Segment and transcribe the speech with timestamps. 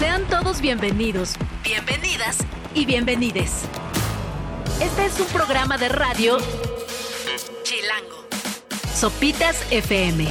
[0.00, 2.38] Sean todos bienvenidos, bienvenidas
[2.74, 3.66] y bienvenides.
[4.80, 6.38] Este es un programa de radio
[7.64, 8.24] Chilango.
[8.94, 10.26] Sopitas FM.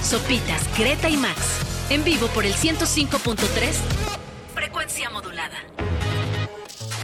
[0.00, 1.58] Sopitas, Greta y Max.
[1.90, 3.74] En vivo por el 105.3.
[4.54, 5.56] Frecuencia modulada.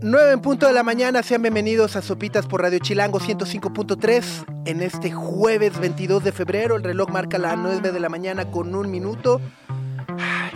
[0.03, 4.45] 9 en punto de la mañana, sean bienvenidos a Sopitas por Radio Chilango 105.3.
[4.67, 8.73] En este jueves 22 de febrero, el reloj marca las 9 de la mañana con
[8.77, 9.41] un minuto.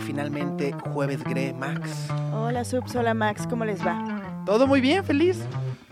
[0.07, 2.07] Finalmente, jueves Gre, Max.
[2.33, 4.41] Hola Subs, hola Max, ¿cómo les va?
[4.45, 5.37] Todo muy bien, feliz.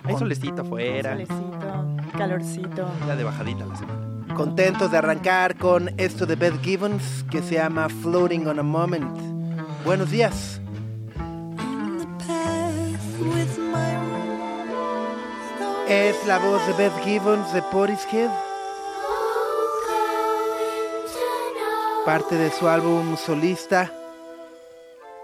[0.05, 1.12] Hay solecito afuera.
[1.12, 2.88] Solecito, calorcito.
[3.05, 4.34] Ya de bajadita la semana.
[4.34, 9.20] Contentos de arrancar con esto de Beth Gibbons que se llama Floating on a Moment.
[9.84, 10.61] Buenos días.
[15.89, 18.30] Es la voz de Beth Gibbons de Portishead.
[22.05, 23.91] Parte de su álbum solista.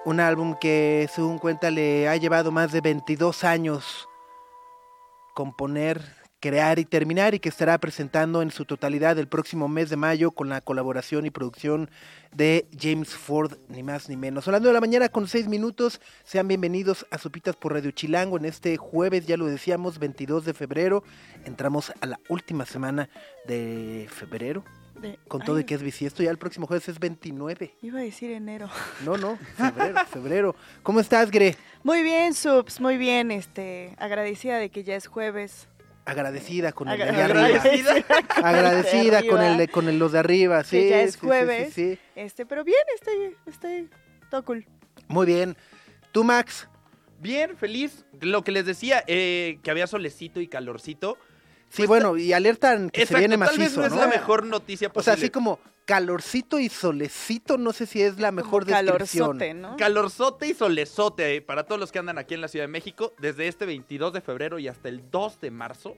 [0.03, 4.09] Un álbum que, según cuenta, le ha llevado más de 22 años
[5.35, 6.01] componer,
[6.39, 10.31] crear y terminar y que estará presentando en su totalidad el próximo mes de mayo
[10.31, 11.91] con la colaboración y producción
[12.33, 14.47] de James Ford, ni más ni menos.
[14.47, 18.45] Hablando de la mañana con seis minutos, sean bienvenidos a Sopitas por Radio Chilango en
[18.45, 21.03] este jueves, ya lo decíamos, 22 de febrero.
[21.45, 23.07] Entramos a la última semana
[23.45, 24.63] de febrero.
[25.01, 27.75] De- Con todo y que es bisiesto, ya el próximo jueves es 29.
[27.81, 28.69] Iba a decir enero.
[29.05, 30.55] No, no, febrero, febrero.
[30.83, 31.55] ¿Cómo estás, Gre?
[31.83, 33.31] Muy bien, Subs, muy bien.
[33.31, 35.67] Este, agradecida de que ya es jueves.
[36.05, 37.45] Agradecida con el de arriba.
[37.45, 39.57] agradecida con el de Agradecida con el arriba.
[39.57, 40.77] de, con el los de arriba, sí.
[40.81, 41.73] Que ya es sí, sí, jueves.
[41.73, 41.99] sí, sí.
[42.15, 43.89] Este, pero bien, estoy, estoy
[44.29, 44.65] todo cool.
[45.07, 45.55] Muy bien.
[46.11, 46.67] ¿Tú, Max?
[47.19, 48.03] Bien, feliz.
[48.19, 51.17] Lo que les decía, eh, que había solecito y calorcito.
[51.71, 53.99] Sí, bueno, y alertan que se Exacto, viene tal vez macizo, no es ¿no?
[53.99, 55.13] la mejor noticia O sea, posible.
[55.13, 59.37] así como calorcito y solecito, no sé si es la mejor Como descripción.
[59.39, 59.77] calorzote, ¿no?
[59.77, 63.13] Calorzote y solezote eh, para todos los que andan aquí en la Ciudad de México,
[63.19, 65.91] desde este 22 de febrero y hasta el 2 de marzo,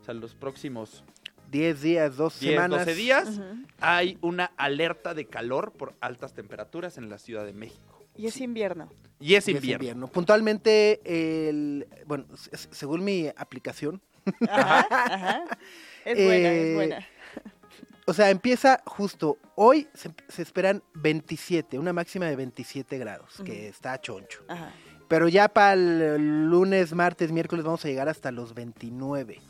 [0.00, 1.04] o sea, los próximos
[1.50, 2.86] 10 días, dos 10, semanas.
[2.86, 3.44] 12 días, Ujú.
[3.80, 8.04] hay una alerta de calor por altas temperaturas en la Ciudad de México.
[8.16, 8.88] Y es invierno.
[9.18, 10.06] Y es Y es invierno.
[10.08, 11.00] Puntualmente,
[11.48, 12.26] el, bueno,
[12.70, 14.00] según mi aplicación,
[14.48, 15.44] Ajá, ajá.
[16.04, 17.06] Es buena, Eh, es buena.
[18.06, 23.68] o sea, empieza justo hoy, se, se esperan 27, una máxima de 27 grados, que
[23.68, 24.42] está choncho.
[24.48, 24.72] Ajá.
[25.08, 29.40] Pero ya para el lunes, martes, miércoles vamos a llegar hasta los 29.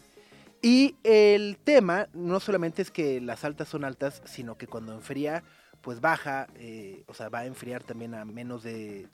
[0.63, 5.43] Y el tema no solamente es que las altas son altas, sino que cuando enfría,
[5.83, 9.07] pues baja, eh, o sea, va a enfriar también a menos de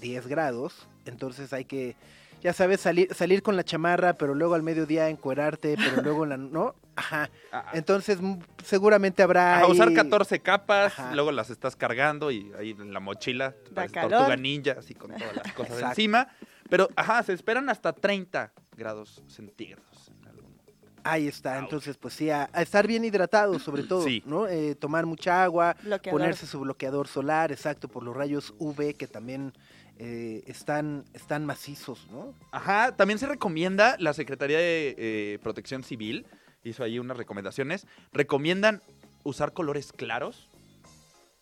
[0.00, 0.88] 10 grados.
[1.06, 1.96] Entonces hay que,
[2.42, 6.30] ya sabes, salir, salir con la chamarra, pero luego al mediodía encuerarte, pero luego en
[6.30, 6.36] la...
[6.36, 6.74] ¿No?
[6.96, 7.30] Ajá.
[7.52, 8.18] A, Entonces
[8.64, 9.60] seguramente habrá...
[9.60, 11.14] a usar ahí- 14 capas, Ajá.
[11.14, 14.10] luego las estás cargando y ahí en la mochila, calor.
[14.10, 15.88] tortuga ninja, así con todas las cosas Exacto.
[15.90, 16.28] encima.
[16.68, 20.08] Pero, ajá, se esperan hasta 30 grados centígrados.
[20.20, 20.72] en algún momento.
[21.04, 21.64] Ahí está, Ouch.
[21.64, 24.22] entonces pues sí, a, a estar bien hidratado sobre todo, Sí.
[24.26, 24.46] ¿no?
[24.48, 26.20] Eh, tomar mucha agua, Bloqueador.
[26.20, 29.52] ponerse su bloqueador solar, exacto, por los rayos UV que también
[29.98, 32.34] eh, están, están macizos, ¿no?
[32.50, 36.26] Ajá, también se recomienda, la Secretaría de eh, Protección Civil
[36.64, 38.82] hizo ahí unas recomendaciones, recomiendan
[39.24, 40.48] usar colores claros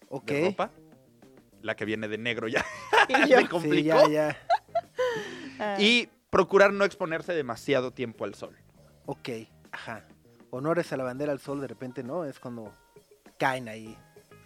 [0.09, 0.27] Ok.
[0.27, 0.71] de ropa.
[1.63, 2.65] La que viene de negro ya
[3.09, 4.09] Y yo, se Sí, complicó.
[4.11, 4.37] ya,
[5.59, 5.77] ya.
[5.79, 8.57] Y procurar no exponerse demasiado tiempo al sol.
[9.07, 9.29] Ok,
[9.73, 10.07] ajá.
[10.51, 12.25] Honores a la bandera al sol, de repente, ¿no?
[12.25, 12.73] Es cuando
[13.39, 13.97] caen ahí,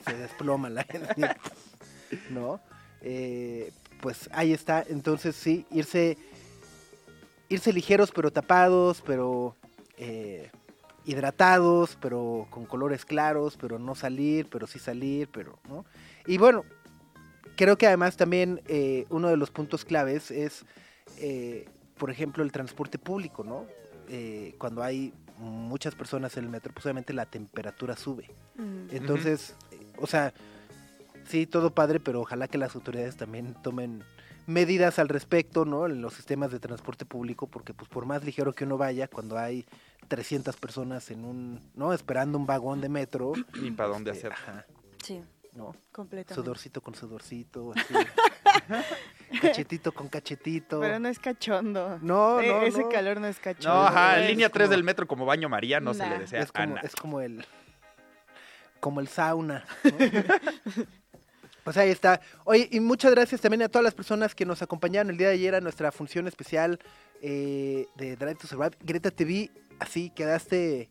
[0.04, 0.84] se desploma la
[2.31, 2.60] ¿no?
[3.00, 3.72] Eh,
[4.04, 6.19] pues ahí está, entonces sí, irse,
[7.48, 9.56] irse ligeros pero tapados, pero
[9.97, 10.50] eh,
[11.06, 15.87] hidratados, pero con colores claros, pero no salir, pero sí salir, pero, ¿no?
[16.26, 16.66] Y bueno,
[17.56, 20.66] creo que además también eh, uno de los puntos claves es,
[21.16, 21.66] eh,
[21.97, 23.65] por ejemplo, el transporte público, ¿no?
[24.10, 28.31] Eh, cuando hay muchas personas en el metro, pues obviamente la temperatura sube.
[28.56, 30.34] mm, Entonces, eh, o sea,
[31.26, 34.03] sí, todo padre, pero ojalá que las autoridades también tomen
[34.47, 35.86] medidas al respecto, ¿no?
[35.86, 39.38] En los sistemas de transporte público, porque pues por más ligero que uno vaya, cuando
[39.38, 39.65] hay
[40.09, 41.92] 300 personas en un, ¿no?
[41.94, 43.32] Esperando un vagón de metro.
[43.60, 44.32] Ni para dónde este, hacer.
[44.38, 44.66] Ajá,
[45.03, 45.22] Sí,
[45.54, 45.74] ¿no?
[45.92, 46.34] completamente.
[46.34, 47.94] Sudorcito con sudorcito, así.
[49.41, 50.80] cachetito con cachetito.
[50.80, 51.98] Pero no es cachondo.
[52.03, 52.88] No, E- no, Ese no.
[52.91, 53.68] calor no es cachondo.
[53.80, 56.18] No, ajá, es en línea como- 3 del metro como baño María no se le
[56.18, 57.44] desea es a como, es como el
[58.80, 59.65] como el sauna.
[59.84, 59.91] ¿no?
[61.65, 62.21] pues ahí está.
[62.45, 65.34] Oye, y muchas gracias también a todas las personas que nos acompañaron el día de
[65.34, 66.78] ayer a nuestra función especial
[67.22, 68.77] eh, de Drive to Survive.
[68.81, 69.51] Greta, te vi
[69.81, 70.89] así, quedaste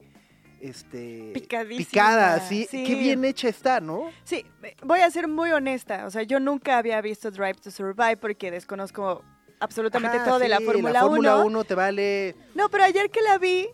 [0.60, 2.86] este Picadísima, picada, así, sí.
[2.86, 4.12] qué bien hecha está, ¿no?
[4.24, 4.46] Sí,
[4.82, 6.06] voy a ser muy honesta.
[6.06, 9.24] O sea, yo nunca había visto Drive to Survive porque desconozco
[9.60, 11.46] absolutamente Ajá, todo de la Fórmula La Fórmula 1.
[11.46, 13.68] 1 te vale No, pero ayer que la vi,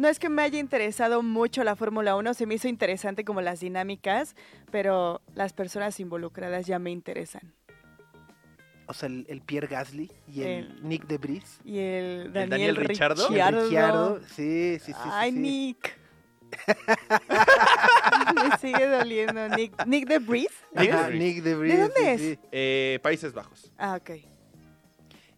[0.00, 3.40] no es que me haya interesado mucho la Fórmula 1, se me hizo interesante como
[3.40, 4.34] las dinámicas,
[4.70, 7.52] pero las personas involucradas ya me interesan.
[8.86, 11.60] o sea, el, el Pierre Gasly y el, El- Nick de Vries.
[11.64, 13.22] Y el ¿El Daniel, Daniel Ricciardo?
[13.22, 13.60] El Ricciardo.
[13.60, 14.98] Ricciardo, sí, sí, sí.
[15.12, 15.38] Ay, sí.
[15.38, 15.96] Nick.
[18.34, 19.48] me sigue doliendo.
[19.50, 20.54] Nick, Nick de Breeze.
[20.74, 21.14] Nick de.
[21.16, 22.20] Nick de dónde sí, es?
[22.20, 22.38] sí.
[22.50, 23.70] Eh, Países Bajos.
[23.78, 24.10] Ah, ok.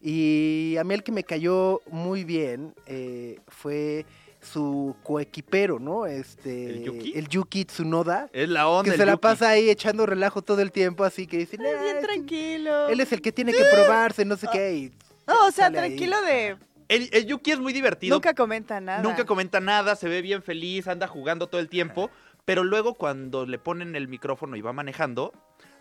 [0.00, 4.04] Y a mí el que me cayó muy bien eh, fue
[4.42, 6.06] su coequipero, ¿no?
[6.06, 7.12] Este, ¿El Yuki?
[7.16, 8.84] el Yuki Tsunoda, Es la onda.
[8.84, 9.22] que el se la Yuki.
[9.22, 12.88] pasa ahí echando relajo todo el tiempo, así que dice, Es bien "Nah, tranquilo.
[12.88, 14.74] él es el que tiene que probarse, no sé qué.
[14.74, 14.92] y
[15.26, 15.72] No, o sea, ahí.
[15.72, 16.56] tranquilo de...
[16.88, 18.14] El, el Yuki es muy divertido.
[18.16, 19.02] Nunca comenta nada.
[19.02, 22.10] Nunca comenta nada, se ve bien feliz, anda jugando todo el tiempo.
[22.44, 25.32] Pero luego cuando le ponen el micrófono y va manejando,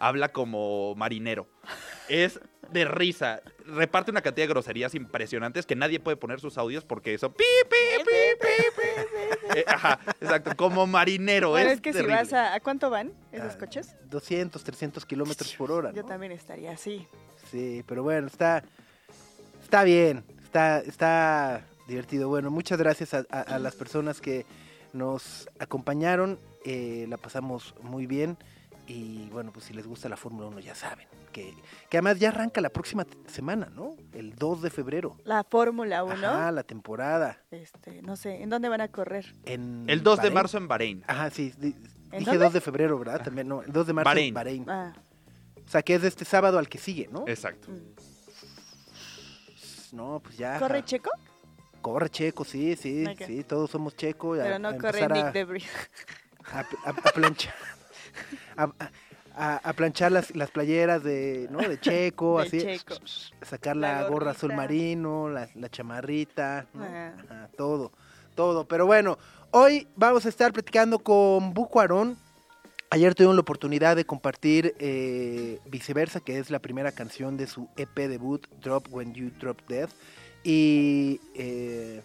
[0.02, 1.48] habla como marinero.
[2.10, 2.40] Es
[2.72, 3.42] de risa.
[3.66, 7.32] Reparte una cantidad de groserías impresionantes que nadie puede poner sus audios porque eso...
[7.32, 8.12] pi, pi, pi,
[8.42, 8.82] pi,
[9.52, 9.60] pi.
[9.60, 11.52] Eh, ajá, exacto, como marinero.
[11.52, 12.14] Bueno, es, es que terrible.
[12.16, 12.56] si vas a...
[12.56, 13.96] ¿A cuánto van esos Ah, coches?
[14.10, 15.92] 200, 300 kilómetros por hora.
[15.94, 17.06] Yo también estaría así.
[17.52, 18.64] Sí, pero bueno, está,
[19.62, 22.28] está bien, está, está divertido.
[22.30, 24.46] Bueno, muchas gracias a, a- a las personas que
[24.94, 28.38] nos acompañaron, eh, la pasamos muy bien
[28.92, 31.54] y bueno, pues si les gusta la Fórmula 1 ya saben, que,
[31.90, 33.96] que además ya arranca la próxima semana, ¿no?
[34.14, 35.18] El 2 de febrero.
[35.24, 36.14] La Fórmula 1.
[36.28, 37.42] Ajá, la temporada.
[37.52, 39.34] Este, no sé, ¿en dónde van a correr?
[39.46, 41.04] En El 2 de marzo en Bahrein.
[41.08, 41.76] Ajá, sí, di-
[42.12, 42.46] ¿En dije dónde?
[42.46, 43.24] 2 de febrero, ¿verdad?
[43.24, 44.28] También, no, el 2 de marzo Bahrein.
[44.28, 44.66] en Bahrein.
[44.70, 44.94] Ah,
[45.66, 47.24] O sea, que es de este sábado al que sigue, ¿no?
[47.28, 47.70] Exacto.
[47.72, 49.96] mm.
[49.96, 50.58] No, pues ya.
[50.60, 50.86] ¿Corre ajá.
[50.86, 51.12] Checo?
[51.82, 54.36] Corre Checo, sí, sí, sí, todos somos Checo.
[54.36, 55.66] a- Pero no a corre empezar Nick a, Debris.
[56.54, 57.54] a, a- a planchar,
[58.58, 58.92] a, a-
[59.34, 61.60] a- a planchar las, las playeras de, ¿no?
[61.60, 62.96] de Checo, así, Checo.
[63.42, 66.84] sacar La la, gorra azul marino, la, la chamarrita, ¿no?
[66.84, 67.14] Ajá.
[67.30, 67.92] Ajá, todo,
[68.36, 68.66] todo.
[68.68, 69.18] Pero bueno,
[69.52, 72.18] hoy vamos a estar platicando con Buco Arón.
[72.90, 77.70] Ayer tuvimos la oportunidad de compartir eh, Viceversa, que es la primera canción de su
[77.78, 79.88] EP debut, Drop When You Drop Dead.
[80.44, 82.02] Y eh,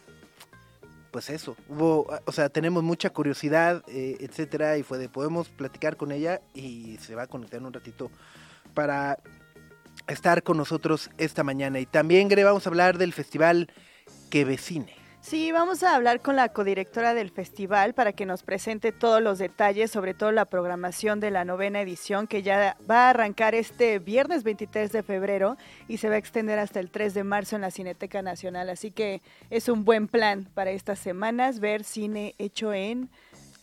[1.17, 5.97] pues eso, hubo, o sea, tenemos mucha curiosidad, eh, etcétera, y fue de podemos platicar
[5.97, 8.11] con ella y se va a conectar un ratito
[8.75, 9.19] para
[10.09, 11.81] estar con nosotros esta mañana.
[11.81, 13.73] Y también, Gre, vamos a hablar del festival
[14.29, 14.95] Que Vecine.
[15.27, 19.39] Sí, vamos a hablar con la codirectora del festival para que nos presente todos los
[19.39, 23.99] detalles, sobre todo la programación de la novena edición que ya va a arrancar este
[23.99, 25.57] viernes 23 de febrero
[25.89, 28.71] y se va a extender hasta el 3 de marzo en la Cineteca Nacional.
[28.71, 29.21] Así que
[29.51, 33.11] es un buen plan para estas semanas ver cine hecho en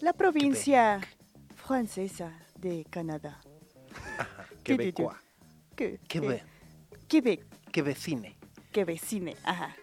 [0.02, 1.00] la provincia
[1.56, 3.40] francesa de Canadá.
[4.66, 5.18] Quebecoa.
[5.78, 8.36] Quebec, que vecine.
[8.74, 9.78] que vecine, ajá.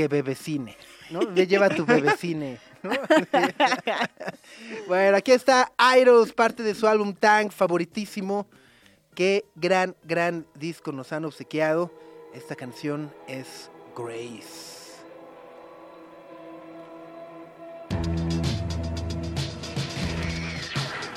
[0.00, 0.78] Que bebecine.
[1.10, 1.26] ¿No?
[1.26, 2.58] Ve, Lleva tu bebecine.
[2.82, 2.88] ¿no?
[4.88, 8.46] bueno, aquí está Idols, parte de su álbum Tank, favoritísimo.
[9.14, 11.92] Qué gran, gran disco nos han obsequiado.
[12.32, 15.02] Esta canción es Grace.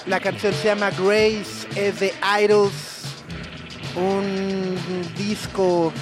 [0.07, 3.23] La canción se llama Grace, es de Idols,
[3.95, 4.75] un
[5.15, 5.93] disco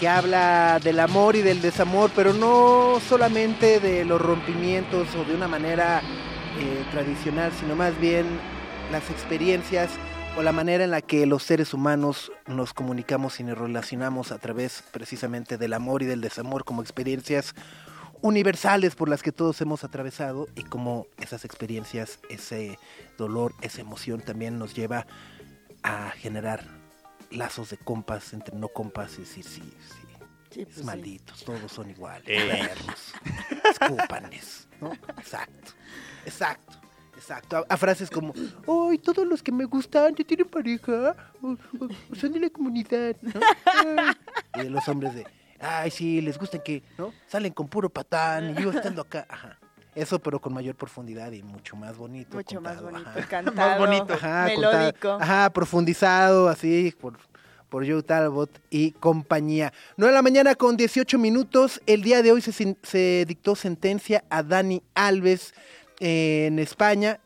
[0.00, 5.34] que habla del amor y del desamor, pero no solamente de los rompimientos o de
[5.34, 6.00] una manera
[6.58, 8.24] eh, tradicional, sino más bien
[8.90, 9.90] las experiencias
[10.38, 14.38] o la manera en la que los seres humanos nos comunicamos y nos relacionamos a
[14.38, 17.54] través precisamente del amor y del desamor como experiencias
[18.22, 22.78] universales por las que todos hemos atravesado y como esas experiencias, ese
[23.18, 25.06] dolor, esa emoción también nos lleva
[25.82, 26.79] a generar
[27.30, 29.96] lazos de compas entre no compas y decir sí, sí,
[30.50, 30.84] Sí, es pues sí.
[30.84, 32.48] malditos, todos son iguales, Eh.
[32.48, 33.12] perros,
[33.70, 34.92] escúpanes, ¿no?
[35.18, 35.72] Exacto,
[36.24, 36.76] exacto.
[37.16, 38.32] Exacto, a, a frases como,
[38.88, 41.14] ¡ay, todos los que me gustan ya tienen pareja!
[41.42, 43.40] O, o- o son de la comunidad, ¿no?
[43.74, 44.14] Ay".
[44.54, 45.26] Y de los hombres de,
[45.60, 47.12] ¡ay, sí, les gustan que, ¿no?
[47.26, 49.58] Salen con puro patán y yo estando acá, ajá.
[49.94, 52.36] Eso, pero con mayor profundidad y mucho más bonito.
[52.36, 53.28] Mucho más bonito, ajá.
[53.28, 54.14] cantado, bonito.
[54.14, 55.08] Ajá, contado, melódico.
[55.20, 57.18] ajá, profundizado, así, por,
[57.68, 59.72] por Joe Talbot y compañía.
[59.96, 61.80] 9 de la mañana con 18 minutos.
[61.86, 65.54] El día de hoy se, se dictó sentencia a Dani Alves
[65.98, 67.18] eh, en España.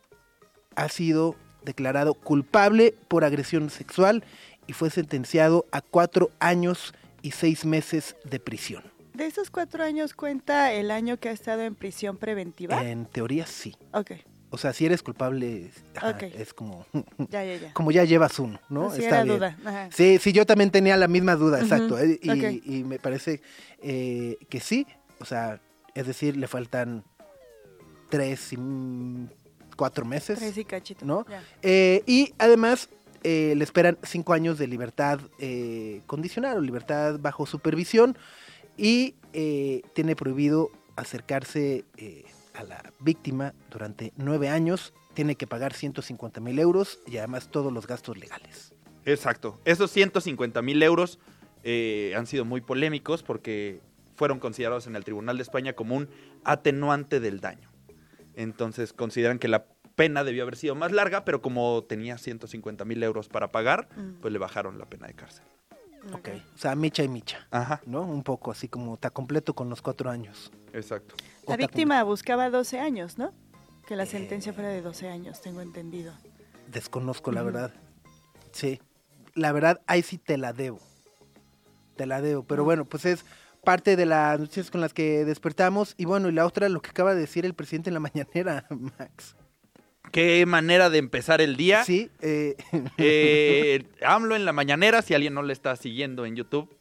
[0.75, 4.25] Ha sido declarado culpable por agresión sexual
[4.67, 8.94] y fue sentenciado a cuatro años y seis meses de prisión.
[9.15, 12.83] ¿De esos cuatro años cuenta el año que ha estado en prisión preventiva?
[12.83, 13.77] En teoría sí.
[13.93, 14.13] Ok,
[14.51, 16.85] O sea, si eres culpable, ajá, es como,
[17.31, 17.73] ya, ya, ya.
[17.75, 18.91] como ya llevas uno, ¿no?
[18.91, 19.37] Sí, Está era bien.
[19.37, 19.59] duda.
[19.65, 19.89] Ajá.
[19.93, 21.99] Sí, sí, yo también tenía la misma duda, exacto.
[21.99, 23.41] eh, y, me parece
[23.83, 24.87] eh, que sí,
[25.21, 25.61] o sea,
[25.95, 27.05] es decir, le faltan
[28.11, 28.59] tres y
[29.77, 30.39] cuatro meses.
[30.39, 31.05] Tres y cachito.
[31.05, 31.25] ¿No?
[31.63, 32.89] Eh, y además
[33.23, 38.19] eh, le esperan cinco años de libertad eh, condicional o libertad bajo supervisión
[38.77, 44.93] y eh, tiene prohibido acercarse eh, a la víctima durante nueve años.
[45.15, 48.73] Tiene que pagar 150 mil euros y además todos los gastos legales.
[49.05, 49.61] Exacto.
[49.65, 51.19] Esos 150 mil euros
[51.63, 53.81] eh, han sido muy polémicos porque
[54.17, 56.09] fueron considerados en el Tribunal de España como un
[56.45, 57.71] atenuante del daño.
[58.35, 63.03] Entonces consideran que la pena debió haber sido más larga, pero como tenía 150 mil
[63.03, 65.45] euros para pagar, Mm, pues le bajaron la pena de cárcel.
[66.13, 66.29] Ok.
[66.55, 68.03] O sea, micha y micha, Ajá, ¿no?
[68.03, 70.51] Un poco así como está completo con los cuatro años.
[70.73, 71.15] exacto.
[71.47, 73.33] La víctima buscaba 12 años, ¿no?
[73.87, 74.55] Que la sentencia Eh.
[74.55, 76.13] fuera de 12 años, tengo entendido.
[76.71, 77.73] Desconozco la verdad.
[78.53, 78.81] Sí.
[79.35, 80.79] La verdad, ahí sí te la debo.
[81.97, 82.45] Te la debo.
[82.45, 83.25] Pero bueno, pues es
[83.63, 85.95] parte de las noticias con las que despertamos.
[85.99, 88.65] Y bueno, y la otra, lo que acaba de decir el presidente en la mañanera,
[88.71, 89.37] Max.
[90.15, 91.83] Qué manera de empezar el día.
[91.83, 92.55] Sí, eh,
[92.99, 96.73] Eh, AMLO en la mañanera, si alguien no le está siguiendo en YouTube.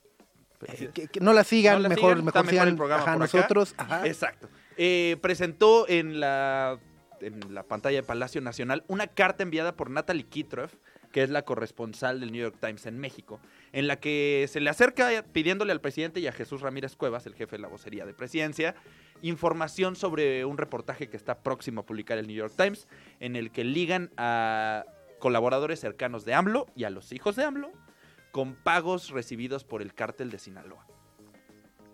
[0.59, 2.75] pues, eh, que, que no la sigan, No la mejor, sigan, mejor mejor sigan el
[2.75, 3.73] programa ajá, nosotros.
[3.77, 4.05] Ajá.
[4.05, 4.49] Exacto.
[4.77, 6.77] Eh, presentó en la,
[7.21, 10.75] en la pantalla de Palacio Nacional una carta enviada por Natalie Kitroff,
[11.11, 13.39] que es la corresponsal del New York Times en México,
[13.71, 17.33] en la que se le acerca pidiéndole al presidente y a Jesús Ramírez Cuevas, el
[17.35, 18.75] jefe de la vocería de presidencia,
[19.23, 22.87] información sobre un reportaje que está próximo a publicar el New York Times,
[23.19, 24.85] en el que ligan a
[25.19, 27.71] colaboradores cercanos de AMLO y a los hijos de AMLO
[28.31, 30.85] con pagos recibidos por el cártel de Sinaloa.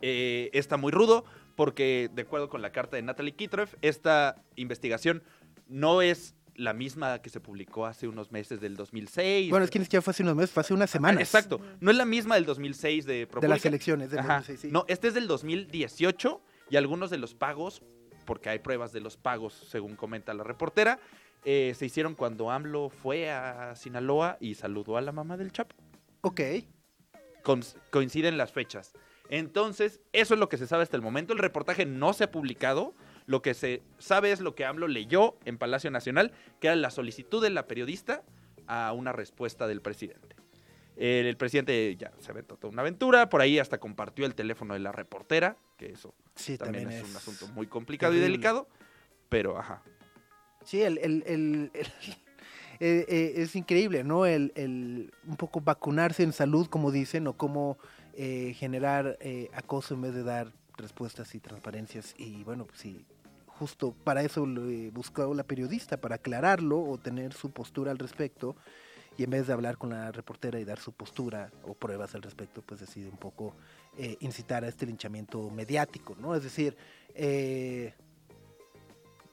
[0.01, 5.23] Eh, está muy rudo porque, de acuerdo con la carta de Natalie Kitroff, esta investigación
[5.67, 9.49] no es la misma que se publicó hace unos meses del 2006.
[9.49, 11.21] Bueno, es que ni siquiera fue hace unos meses, fue hace unas semanas.
[11.21, 11.61] Exacto.
[11.79, 13.55] No es la misma del 2006 de De ProPublica.
[13.55, 14.09] las elecciones.
[14.09, 14.35] del Ajá.
[14.39, 14.67] 2006, sí.
[14.71, 17.81] No, este es del 2018 y algunos de los pagos,
[18.25, 20.99] porque hay pruebas de los pagos, según comenta la reportera,
[21.45, 25.75] eh, se hicieron cuando AMLO fue a Sinaloa y saludó a la mamá del Chapo.
[26.21, 26.41] Ok.
[27.43, 28.93] Con- coinciden las fechas.
[29.29, 31.33] Entonces, eso es lo que se sabe hasta el momento.
[31.33, 32.93] El reportaje no se ha publicado.
[33.25, 36.89] Lo que se sabe es lo que AMLO leyó en Palacio Nacional, que era la
[36.89, 38.23] solicitud de la periodista
[38.67, 40.35] a una respuesta del presidente.
[40.97, 44.73] El, el presidente ya se aventó toda una aventura, por ahí hasta compartió el teléfono
[44.73, 48.67] de la reportera, que eso Sí, también, también, es, un asunto muy complicado y delicado,
[49.29, 49.81] pero ajá.
[50.65, 51.87] Sí, el, el- el- el-
[52.81, 54.25] eh, eh, es increíble, ¿no?
[54.25, 57.77] El, el un poco vacunarse en salud, como dicen, o cómo
[58.13, 62.13] eh, generar eh, acoso en vez de dar respuestas y transparencias.
[62.17, 63.05] Y bueno, pues sí,
[63.47, 67.97] justo para eso lo eh, buscó la periodista, para aclararlo o tener su postura al
[67.99, 68.55] respecto.
[69.19, 72.21] Y en vez de hablar con la reportera y dar su postura o pruebas al
[72.21, 73.53] respecto, pues decide un poco
[73.97, 76.35] eh, incitar a este linchamiento mediático, ¿no?
[76.35, 76.77] Es decir,
[77.15, 77.93] eh,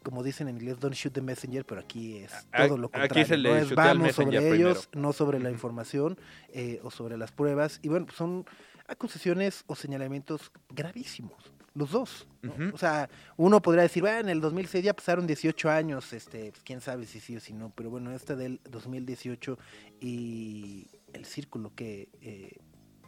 [0.02, 3.26] como dicen en inglés, don't shoot the messenger, pero aquí es todo lo aquí contrario.
[3.26, 3.56] se le ¿no?
[3.58, 7.78] Es vamos sobre ellos, no sobre la información eh, o sobre las pruebas.
[7.80, 8.44] Y bueno, pues son
[8.88, 12.26] acusaciones o señalamientos gravísimos, los dos.
[12.42, 12.54] ¿no?
[12.72, 16.62] O sea, uno podría decir, bueno, en el 2006 ya pasaron 18 años, este, pues,
[16.64, 19.58] quién sabe si sí o si no, pero bueno, esta del 2018
[20.00, 22.58] y el círculo que eh,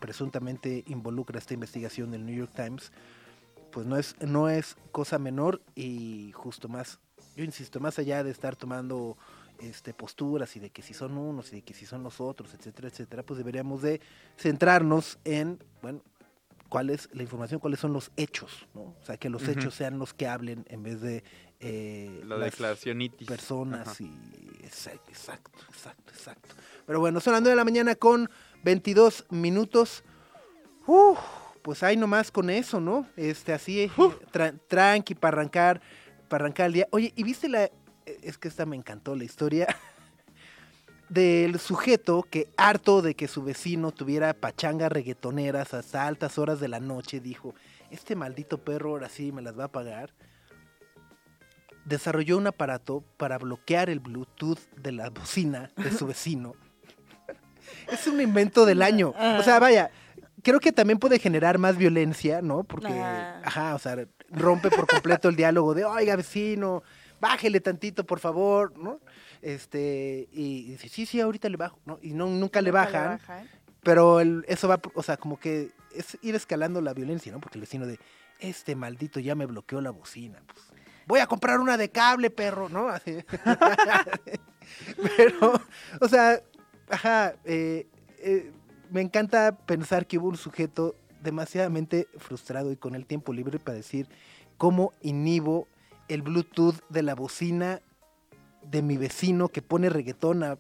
[0.01, 2.93] presuntamente involucra esta investigación del New York Times,
[3.73, 6.99] pues no es, no es cosa menor y justo más,
[7.37, 9.17] yo insisto, más allá de estar tomando
[9.61, 12.55] este, posturas y de que si son unos y de que si son los otros,
[12.55, 14.01] etcétera, etcétera, pues deberíamos de
[14.37, 16.03] centrarnos en, bueno,
[16.69, 18.81] cuál es la información, cuáles son los hechos, ¿no?
[18.83, 21.25] O sea, que los hechos sean los que hablen en vez de
[21.61, 23.27] eh, La las declaración itis.
[23.27, 24.03] personas Ajá.
[24.03, 26.49] y exacto, exacto, exacto, exacto.
[26.87, 28.29] Pero bueno, son las 9 de la mañana con
[28.65, 30.05] 22 minutos.
[30.87, 31.19] Uf,
[31.63, 33.07] pues ahí nomás con eso, ¿no?
[33.17, 33.91] Este, así, eh,
[34.33, 35.81] tra- tranqui para arrancar,
[36.29, 36.89] para arrancar el día.
[36.93, 37.71] Oye, ¿y viste la,
[38.07, 39.67] es que esta me encantó la historia
[41.09, 46.69] del sujeto que harto de que su vecino tuviera pachangas reggaetoneras hasta altas horas de
[46.69, 47.55] la noche, dijo,
[47.91, 50.13] este maldito perro ahora sí me las va a pagar.
[51.85, 56.55] Desarrolló un aparato para bloquear el Bluetooth de la bocina de su vecino.
[57.91, 59.15] es un invento del año.
[59.39, 59.91] O sea, vaya,
[60.43, 62.65] creo que también puede generar más violencia, ¿no?
[62.65, 63.41] Porque, Ah.
[63.43, 66.83] ajá, o sea, rompe por completo el diálogo de, oiga, vecino,
[67.21, 69.01] bájele tantito, por favor, ¿no?
[69.43, 71.99] Este, y dice, sí, sí, ahorita le bajo, ¿no?
[72.03, 73.21] Y no, nunca le bajan.
[73.83, 77.41] pero el- eso va, o sea, como que es ir escalando la violencia, ¿no?
[77.41, 77.99] Porque el vecino de,
[78.41, 80.43] este maldito ya me bloqueó la bocina.
[80.47, 80.61] Pues,
[81.07, 82.89] voy a comprar una de cable, perro, ¿no?
[82.89, 83.17] Así.
[85.17, 85.61] pero,
[86.01, 86.41] o sea,
[86.91, 87.87] ajá, eh,
[88.19, 88.53] eh,
[88.91, 93.77] me encanta pensar que hubo un sujeto demasiadamente frustrado y con el tiempo libre para
[93.77, 94.09] decir
[94.57, 95.67] cómo inhibo
[96.09, 97.81] el Bluetooth de la bocina
[98.71, 100.59] de mi vecino que pone reggaetón a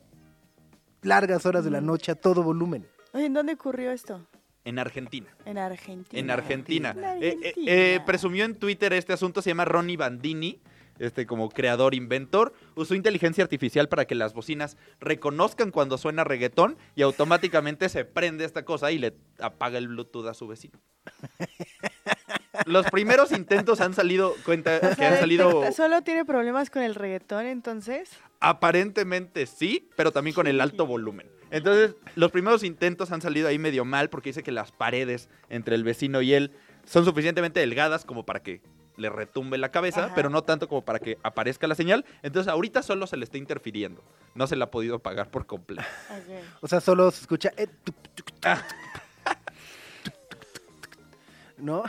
[1.02, 1.86] largas horas de la Mm.
[1.86, 2.86] noche a todo volumen.
[3.12, 4.26] Oye, ¿en dónde ocurrió esto?
[4.64, 5.28] En Argentina.
[5.46, 6.20] En Argentina.
[6.20, 6.90] En Argentina.
[6.90, 7.72] En Eh, eh, Argentina.
[7.72, 10.60] eh, presumió en Twitter este asunto, se llama Ronnie Bandini,
[10.98, 12.52] este como creador, inventor.
[12.74, 18.44] Usó inteligencia artificial para que las bocinas reconozcan cuando suena reggaetón y automáticamente se prende
[18.44, 20.78] esta cosa y le apaga el Bluetooth a su vecino.
[22.66, 26.82] Los primeros intentos han salido, cuenta O que sea, han salido ¿Solo tiene problemas con
[26.82, 28.10] el reggaetón entonces?
[28.40, 31.26] Aparentemente sí, pero también con el alto volumen.
[31.50, 35.74] Entonces, los primeros intentos han salido ahí medio mal porque dice que las paredes entre
[35.74, 36.52] el vecino y él
[36.84, 38.60] son suficientemente delgadas como para que
[38.96, 40.14] le retumbe la cabeza, Ajá.
[40.14, 42.04] pero no tanto como para que aparezca la señal.
[42.22, 44.02] Entonces, ahorita solo se le está interfiriendo.
[44.34, 45.88] No se la ha podido pagar por completo.
[46.60, 47.52] O sea, solo se escucha...
[47.56, 47.68] eh,
[48.44, 48.62] Ah.
[51.56, 51.82] ¿No?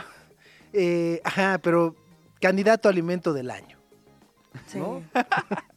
[0.72, 1.94] Eh, ajá, pero
[2.40, 3.78] candidato a alimento del año.
[4.66, 4.78] Sí.
[4.78, 5.02] ¿No?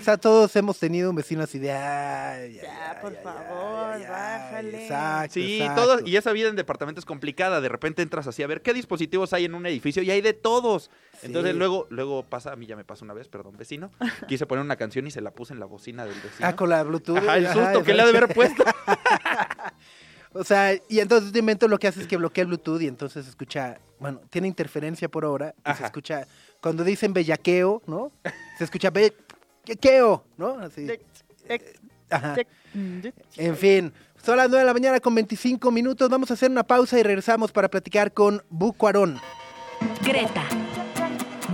[0.00, 1.70] O sea, todos hemos tenido un vecino así de...
[1.70, 4.82] "Ay, Ya, por favor, bájale".
[4.82, 5.82] Exacto, Sí, exacto.
[5.82, 7.60] todo, y esa vida en departamento es complicada.
[7.60, 10.32] De repente entras así a ver qué dispositivos hay en un edificio y hay de
[10.32, 10.90] todos.
[11.22, 13.92] Entonces luego, luego pasa, a mí ya me pasó una vez, perdón, vecino.
[14.26, 16.48] Quise poner una canción y se la puse en la bocina del vecino.
[16.48, 17.18] Ah, con la Bluetooth.
[17.18, 18.64] Ajá, el ajá, susto que le ha de haber puesto.
[20.32, 22.86] O sea, y entonces este invento lo que hace es que bloquea el Bluetooth y
[22.86, 26.26] entonces se escucha, bueno, tiene interferencia por ahora y se escucha,
[26.60, 28.12] cuando dicen bellaqueo, ¿no?
[28.58, 30.58] Se escucha bellaqueo, ¿no?
[30.58, 30.86] Así.
[30.86, 31.62] Tic,
[32.10, 32.36] Ajá.
[33.36, 33.92] En fin,
[34.22, 36.08] son las 9 de la mañana con 25 minutos.
[36.08, 39.20] Vamos a hacer una pausa y regresamos para platicar con Bu Cuarón.
[40.04, 40.44] Greta,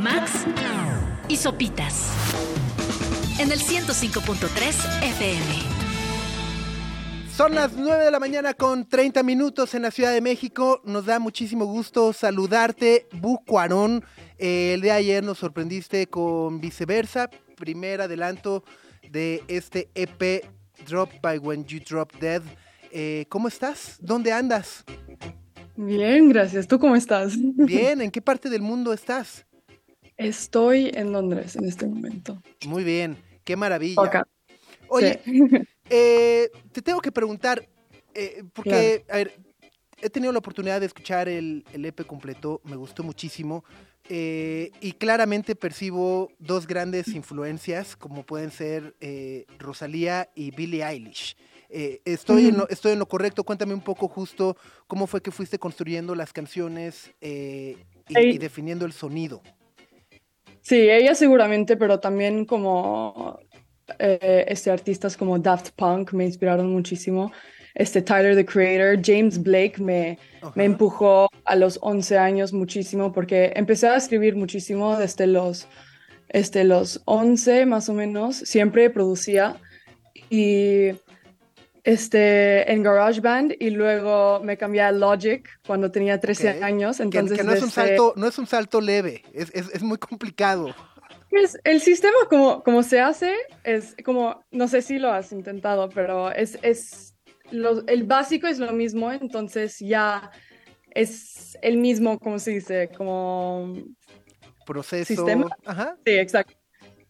[0.01, 0.45] Max
[1.29, 2.11] y Sopitas.
[3.39, 5.74] En el 105.3 FM.
[7.37, 10.81] Son las 9 de la mañana con 30 minutos en la Ciudad de México.
[10.85, 14.05] Nos da muchísimo gusto saludarte, Bu Cuarón.
[14.39, 18.63] Eh, el de ayer nos sorprendiste con Viceversa, primer adelanto
[19.11, 20.45] de este EP
[20.87, 22.43] Drop by When You Drop Dead.
[22.93, 23.97] Eh, ¿Cómo estás?
[24.01, 24.85] ¿Dónde andas?
[25.75, 26.69] Bien, gracias.
[26.69, 27.35] ¿Tú cómo estás?
[27.37, 29.45] Bien, ¿en qué parte del mundo estás?
[30.17, 32.41] Estoy en Londres en este momento.
[32.69, 34.01] Muy bien, qué maravilla.
[34.03, 34.29] Acá.
[34.87, 35.43] Oye, Sí.
[35.91, 37.69] Eh, te tengo que preguntar,
[38.15, 39.39] eh, porque, a ver,
[40.01, 43.65] he tenido la oportunidad de escuchar el, el EP completo, me gustó muchísimo,
[44.11, 51.37] eh, y claramente percibo dos grandes influencias, como pueden ser eh, Rosalía y Billie Eilish.
[51.71, 55.31] Eh, estoy, en lo, estoy en lo correcto, cuéntame un poco justo cómo fue que
[55.31, 59.43] fuiste construyendo las canciones y definiendo el sonido.
[60.61, 63.41] Sí, ella seguramente, pero también como
[63.99, 67.33] eh, este artistas como Daft Punk me inspiraron muchísimo.
[67.75, 70.17] Este Tyler the Creator, James Blake me,
[70.55, 75.67] me empujó a los 11 años muchísimo porque empecé a escribir muchísimo desde los,
[76.29, 78.37] este, los 11 más o menos.
[78.37, 79.57] Siempre producía
[80.31, 80.91] y
[81.83, 86.63] este, en GarageBand y luego me cambié a Logic cuando tenía 13 Ok.
[86.63, 86.97] años.
[86.99, 89.69] Que, Entonces, que no, es un desde- salto, no es un salto leve, es, es,
[89.73, 90.75] es muy complicado.
[91.35, 95.89] Pues el sistema como, como se hace es como, no sé si lo has intentado,
[95.89, 97.17] pero es, es
[97.51, 100.31] lo- el básico es lo mismo, entonces ya
[100.91, 103.75] es el mismo, como se dice, como...
[104.65, 105.13] Proceso.
[105.13, 105.49] ¿Sistema?
[105.65, 105.97] Ajá.
[106.07, 106.55] Sí, exacto.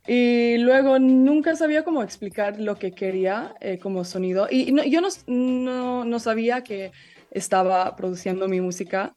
[0.07, 4.49] Y luego nunca sabía cómo explicar lo que quería eh, como sonido.
[4.51, 6.93] Y no- yo no, no, no sabía que
[7.31, 9.15] estaba produciendo mi música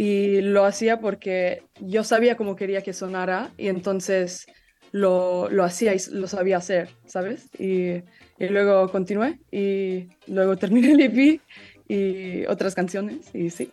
[0.00, 4.46] y lo hacía porque yo sabía cómo quería que sonara y entonces
[4.92, 7.50] lo, lo hacía y lo sabía hacer, ¿sabes?
[7.58, 8.02] Y,
[8.38, 11.42] y luego continué y luego terminé el EP
[11.86, 13.70] y otras canciones y sí.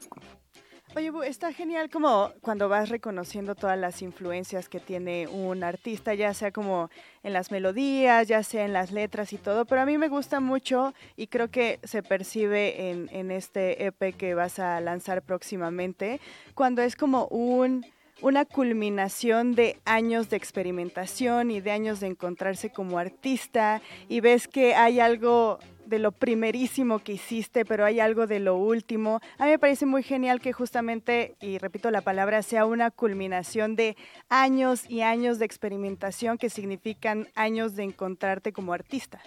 [0.98, 6.34] Oye, está genial como cuando vas reconociendo todas las influencias que tiene un artista, ya
[6.34, 6.90] sea como
[7.22, 10.40] en las melodías, ya sea en las letras y todo, pero a mí me gusta
[10.40, 16.20] mucho y creo que se percibe en, en este EP que vas a lanzar próximamente,
[16.56, 17.86] cuando es como un
[18.24, 24.48] una culminación de años de experimentación y de años de encontrarse como artista y ves
[24.48, 29.20] que hay algo de lo primerísimo que hiciste, pero hay algo de lo último.
[29.38, 33.76] A mí me parece muy genial que justamente, y repito la palabra, sea una culminación
[33.76, 33.96] de
[34.30, 39.22] años y años de experimentación que significan años de encontrarte como artista.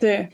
[0.00, 0.28] Sí,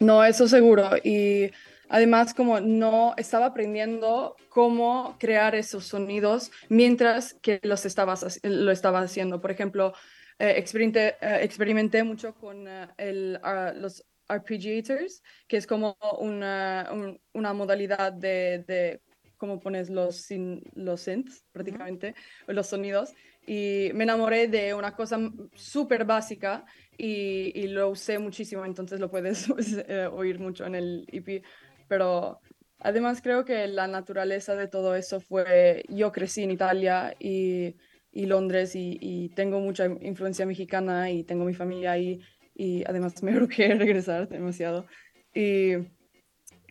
[0.00, 0.90] No, eso seguro.
[1.02, 1.50] Y
[1.88, 9.00] además como no estaba aprendiendo cómo crear esos sonidos mientras que los estabas, lo estaba
[9.00, 9.40] haciendo.
[9.40, 9.92] Por ejemplo,
[10.38, 16.90] eh, experimenté, eh, experimenté, mucho con eh, el, ah, los arpeggiators, que es como una,
[17.32, 19.00] una modalidad de, de,
[19.36, 20.26] cómo pones los,
[20.74, 22.14] los synths prácticamente,
[22.46, 23.12] los sonidos.
[23.46, 25.18] Y me enamoré de una cosa
[25.54, 26.64] súper básica
[26.96, 29.48] y, y, lo usé muchísimo, entonces lo puedes
[30.12, 31.42] oír mucho en el EP.
[31.86, 32.40] Pero
[32.78, 37.76] además creo que la naturaleza de todo eso fue, yo crecí en Italia y
[38.14, 42.20] y Londres y, tengo mucha influencia mexicana y tengo mi familia ahí
[42.54, 44.86] y además me urge regresar demasiado.
[45.34, 45.74] Y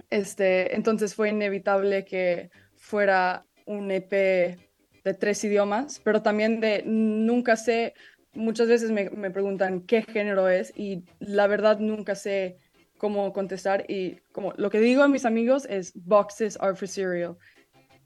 [0.10, 7.56] este, entonces fue inevitable que fuera un EP de tres idiomas, pero también de nunca
[7.56, 7.94] sé,
[8.34, 12.58] muchas veces me, me preguntan qué género es y la verdad nunca sé
[12.98, 17.38] cómo contestar y como lo que digo a mis amigos es boxes are for cereal,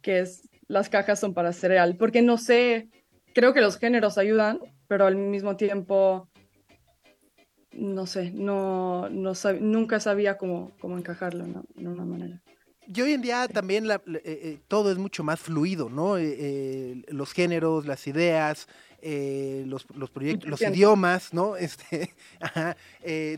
[0.01, 2.89] que es las cajas son para cereal, porque no sé
[3.37, 6.27] creo que los géneros ayudan, pero al mismo tiempo,
[7.77, 11.63] no sé, no, no nunca sabía cómo, cómo encajarlo ¿no?
[11.75, 12.41] de una manera.
[12.93, 16.17] Y hoy en día también la, eh, eh, todo es mucho más fluido, ¿no?
[16.17, 18.67] Eh, los géneros, las ideas,
[19.01, 21.57] los, los, proyectos, los idiomas, ¿no?
[21.57, 22.77] Este, ajá,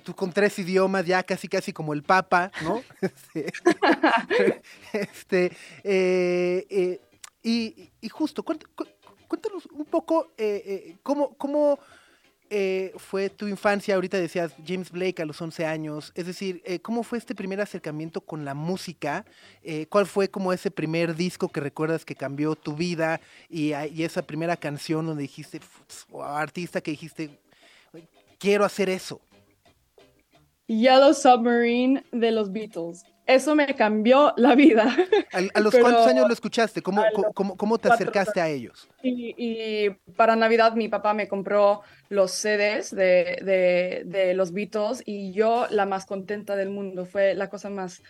[0.03, 2.83] tú con tres idiomas ya casi casi como el Papa, ¿no?
[4.93, 5.51] este, este
[7.41, 8.67] y, y, justo, ¿cuánto,
[9.27, 10.33] cuéntanos un poco
[11.01, 11.79] cómo, cómo
[12.49, 13.95] eh, fue tu infancia.
[13.95, 16.11] Ahorita decías James Blake a los 11 años.
[16.15, 19.25] Es decir, ¿cómo fue este primer acercamiento con la música?
[19.89, 23.21] ¿Cuál fue como ese primer disco que recuerdas que cambió tu vida?
[23.49, 25.59] Y, y esa primera canción donde dijiste,
[26.11, 27.39] o artista que dijiste,
[28.37, 29.21] quiero hacer eso.
[30.69, 34.83] Yellow Submarine de los Beatles eso me cambió la vida.
[35.53, 36.81] ¿A, los cuántos años lo escuchaste?
[36.81, 38.89] ¿Cómo, cómo, te acercaste a ellos?
[39.03, 45.67] Y, para Navidad mi papá me compró los CDs de, de, los Beatles y yo
[45.69, 47.05] la más contenta del mundo.
[47.05, 48.01] Fue la cosa más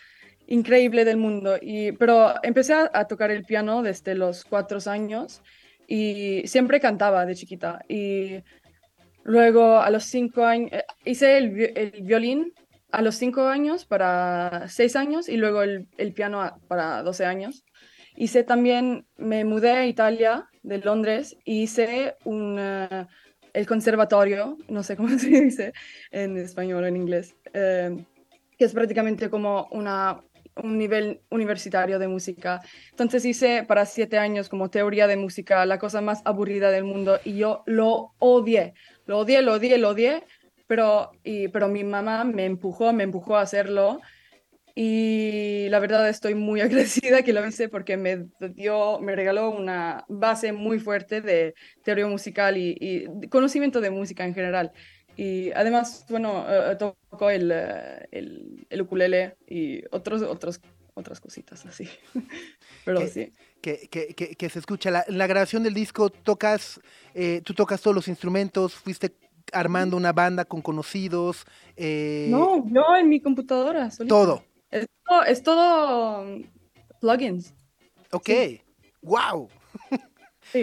[0.48, 1.58] increíble del mundo.
[1.62, 5.42] Y, pero empecé a, tocar el piano desde los cuatro años
[5.86, 7.84] y siempre cantaba de chiquita.
[7.90, 8.42] Y
[9.24, 12.54] luego a los cinco años eh, hice el, el violín
[12.92, 17.64] a los cinco años para seis años y luego el, el piano para 12 años.
[18.16, 23.08] Hice también, me mudé a Italia, de Londres, y hice un, eh,
[23.54, 25.74] el conservatorio, no sé cómo se dice
[26.12, 27.96] en español o en inglés, eh,
[28.58, 30.22] que es prácticamente como una,
[30.56, 32.62] un nivel universitario de música.
[32.92, 37.20] Entonces hice para siete años como teoría de música, la cosa más aburrida del mundo,
[37.24, 38.74] y yo lo odié,
[39.06, 40.24] lo odié, lo odié, lo odié,
[40.70, 44.00] pero, y, pero mi mamá me empujó, me empujó a hacerlo
[44.76, 50.06] y la verdad estoy muy agradecida que lo hice porque me dio, me regaló una
[50.08, 54.72] base muy fuerte de teoría musical y, conocimiento de música en general.
[55.18, 60.62] Y además, bueno, uh, tocó el, eh, el, el, ukulele y otros, otros,
[60.94, 61.90] otras cositas así.
[62.86, 63.34] Pero sí.
[63.60, 64.92] Que, que, que, se escucha.
[64.92, 66.80] La, la grabación del disco, tocas,
[67.44, 69.14] tú tocas todos los instrumentos, fuiste
[69.54, 71.46] armando una banda con conocidos.
[71.76, 73.90] Eh, no, yo en mi computadora.
[74.08, 74.44] Todo.
[75.28, 76.44] Es todo, um,
[77.00, 77.54] plugins.
[78.12, 78.30] Ok.
[79.02, 79.50] Wow.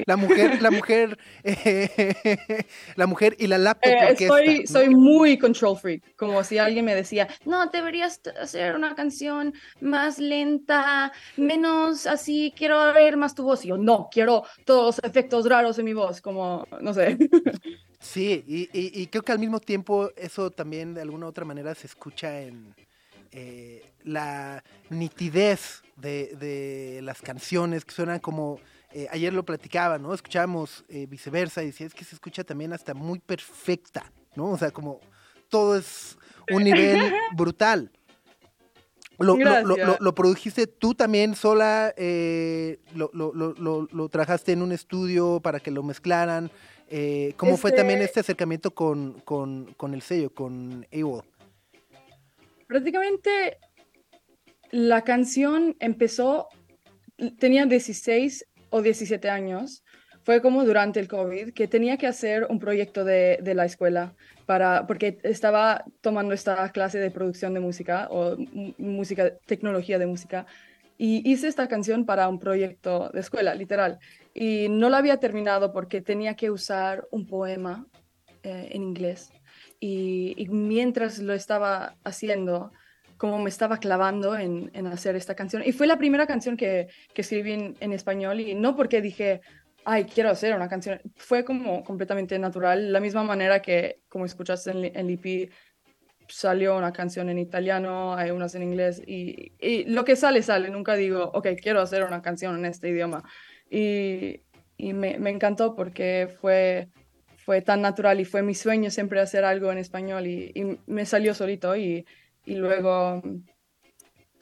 [0.07, 1.17] La mujer, la mujer,
[2.97, 3.93] la mujer y la laptop.
[4.19, 6.17] Eh, soy, muy control freak.
[6.17, 12.93] Como si alguien me decía, no, deberías hacer una canción más lenta, menos así, quiero
[12.93, 13.65] ver más tu voz.
[13.65, 17.17] Y yo, no, quiero todos los efectos raros en mi voz, como, no sé.
[18.07, 21.89] Sí, y, creo que al mismo tiempo eso también de alguna u otra manera se
[21.89, 22.75] escucha en
[23.33, 28.61] eh, la nitidez de, las canciones que suenan como,
[28.93, 30.15] eh, ayer lo platicaba, ¿no?
[30.15, 34.51] Escuchábamos eh, viceversa y decía, es que se escucha también hasta muy perfecta, ¿no?
[34.51, 35.01] O sea, como
[35.49, 36.17] todo es
[36.53, 37.91] un nivel brutal.
[39.19, 39.37] Lo,
[39.99, 41.93] lo, produjiste tú también sola,
[42.95, 46.51] lo, lo, trabajaste en un estudio para que lo mezclaran.
[46.89, 51.25] Eh, ¿Cómo fue también este, este acercamiento con, con, el sello, con AWOL?
[52.67, 53.59] Prácticamente
[54.71, 56.49] la canción empezó,
[57.39, 59.85] tenía 16 o 17 años,
[60.25, 64.15] fue como durante el COVID, que tenía que hacer un proyecto de, de, la escuela,
[64.45, 68.37] para, porque estaba tomando esta clase de producción de música o
[68.79, 70.47] música, tecnología de música,
[70.99, 73.99] y hice esta canción para un proyecto de escuela, literal
[74.39, 77.87] y no lo había terminado porque tenía que usar un poema
[78.43, 79.31] eh, en inglés.
[79.81, 82.71] Y, mientras lo estaba haciendo,
[83.17, 85.63] como me estaba clavando en, en hacer esta canción.
[85.65, 89.41] Y fue la primera canción que, que escribí en, en español y no porque dije,
[89.87, 91.01] ay, quiero hacer una canción.
[91.15, 95.51] Fue como completamente natural, la misma manera que, como escuchaste en, en EP,
[96.29, 100.69] salió una canción en italiano, hay unas en inglés, y, y, lo que sale, sale.
[100.69, 103.25] Nunca digo, ok, quiero hacer una canción en este idioma.
[103.71, 104.43] Y,
[104.79, 106.89] me, encantó porque fue,
[107.37, 111.35] fue tan natural y fue mi sueño siempre hacer algo en español y, me salió
[111.35, 112.07] solito y,
[112.45, 113.23] y luego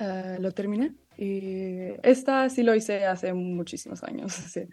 [0.00, 0.92] uh, lo terminé.
[1.16, 4.32] Y esta sí lo hice hace muchísimos años.
[4.54, 4.68] Sí.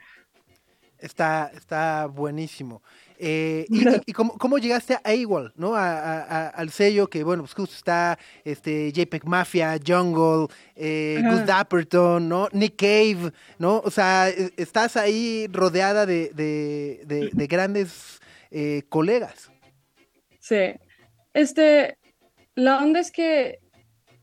[0.98, 2.84] Está, está buenísimo.
[3.24, 5.76] Eh, y, y cómo, cómo, llegaste a Igual, ¿no?
[5.76, 11.46] A, a, al sello que, bueno, pues justo está este, JPEG Mafia, Jungle, eh, Gus
[11.46, 12.50] Dapperton, ¿no?
[12.52, 13.78] Nick Cave, ¿no?
[13.86, 19.52] O sea, estás ahí rodeada de, de, de, de grandes eh, colegas.
[20.40, 20.74] Sí.
[21.36, 22.00] Este,
[22.56, 23.60] la onda es que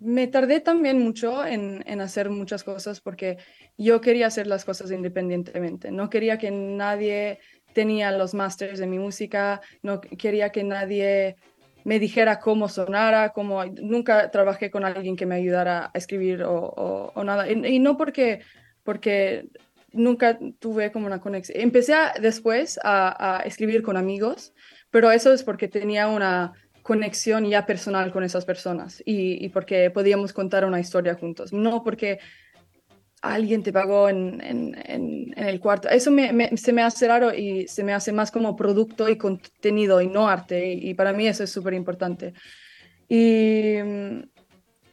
[0.01, 3.39] me tardé también mucho en, en hacer muchas cosas porque
[3.77, 5.93] yo quería hacer las cosas independientemente.
[5.93, 7.39] No quería que nadie
[7.73, 11.37] tenía los masters de mi música, no quería que nadie
[11.85, 17.13] me dijera cómo sonara, cómo nunca trabajé con alguien que me ayudara a escribir o,
[17.15, 17.51] o, nada.
[17.51, 18.41] Y, no porque,
[18.83, 19.49] porque
[19.93, 21.61] nunca tuve como una conexión.
[21.61, 24.53] Empecé después a, a escribir con amigos,
[24.91, 26.53] pero eso es porque tenía una
[26.89, 31.85] conexión ya personal con esas personas y, y porque podíamos contar una historia juntos, no
[31.85, 32.19] porque
[33.23, 35.89] alguien te pagó en, en, en, el cuarto.
[35.89, 36.13] Eso
[36.57, 40.29] se me hace raro y se me hace más como producto y contenido y no
[40.29, 40.73] arte.
[40.73, 42.35] Y, para mí eso es súper importante.
[43.09, 43.77] Y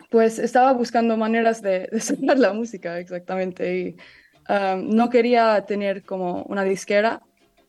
[0.09, 3.77] pues estaba buscando maneras de, de sacar la música exactamente.
[3.77, 3.95] Y
[4.49, 7.21] um, no quería tener como una disquera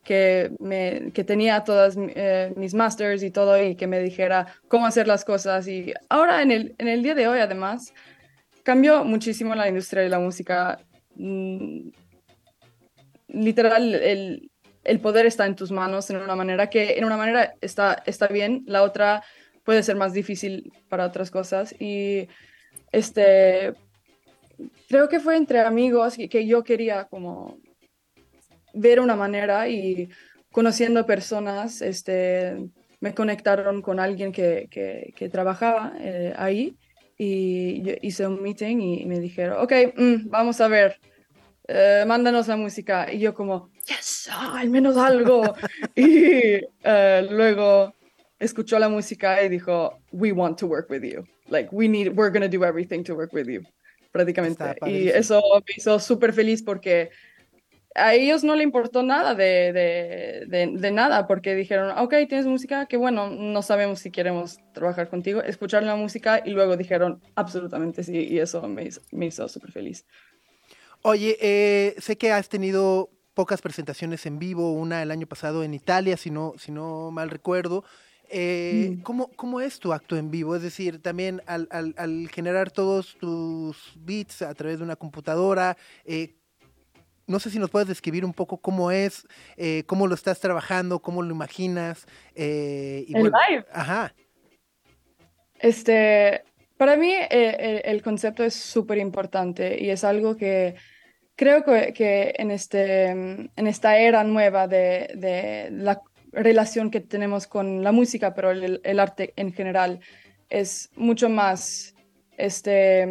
[0.07, 4.85] que, me, que tenía todas eh, mis masters y todo y que me dijera cómo
[4.85, 5.67] hacer las cosas.
[5.67, 7.93] Y ahora en el, en el día de hoy, además,
[8.67, 10.77] cambió muchísimo la industria de la música.
[11.15, 11.87] Mm,
[13.29, 14.51] literal, el,
[14.83, 18.27] el, poder está en tus manos en una manera que en una manera está, está
[18.27, 19.23] bien, la otra
[19.63, 21.73] puede ser más difícil para otras cosas.
[21.79, 22.27] Y
[22.91, 23.73] este,
[24.89, 27.59] creo que fue entre amigos que, que yo quería como
[28.73, 30.09] ver una manera y
[30.51, 36.77] conociendo personas, este, me conectaron con alguien que, que, trabajaba eh, ahí
[37.17, 40.99] y yo hice un meeting y me dijeron, ok, mm, vamos a ver,
[41.67, 43.11] uh, mándanos la música.
[43.11, 45.55] Y yo como, yes, oh, al menos algo.
[45.95, 47.93] y uh, luego
[48.39, 51.23] escuchó la música y dijo, we want to work with you.
[51.49, 53.63] Like, we need, we're going to do everything to work with you.
[54.11, 54.75] Prácticamente.
[54.85, 57.09] Y eso me hizo súper feliz porque
[57.97, 62.45] a ellos no le importó nada de, de, de, de, nada, porque dijeron, ok, tienes
[62.45, 67.21] música, que bueno, no sabemos si queremos trabajar contigo, escuchar la música y luego dijeron,
[67.35, 70.05] absolutamente sí, y eso me hizo, me hizo súper feliz.
[71.01, 75.73] Oye, eh, sé que has tenido pocas presentaciones en vivo, una el año pasado en
[75.73, 77.83] Italia, si no, si no mal recuerdo.
[78.29, 79.01] Eh, mm.
[79.03, 80.55] ¿cómo, ¿Cómo es tu acto en vivo?
[80.55, 85.77] Es decir, también al, al, al generar todos tus beats a través de una computadora,
[86.05, 86.35] eh,
[87.27, 90.99] no sé si nos puedes describir un poco cómo es, eh, cómo lo estás trabajando,
[90.99, 92.07] cómo lo imaginas.
[92.35, 93.65] Eh, y el bueno, live.
[93.71, 94.13] Ajá.
[95.59, 96.43] Este,
[96.77, 100.75] para mí eh, el, concepto es súper importante y es algo que
[101.35, 107.47] creo que, que, en, este, en esta era nueva de, de, la relación que tenemos
[107.47, 109.99] con la música, pero el, el arte en general
[110.49, 111.95] es mucho más
[112.37, 113.05] este,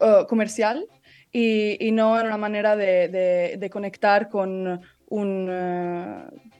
[0.00, 0.86] uh, comercial
[1.32, 6.50] y, y, no en una manera de, de, de conectar con un, uh,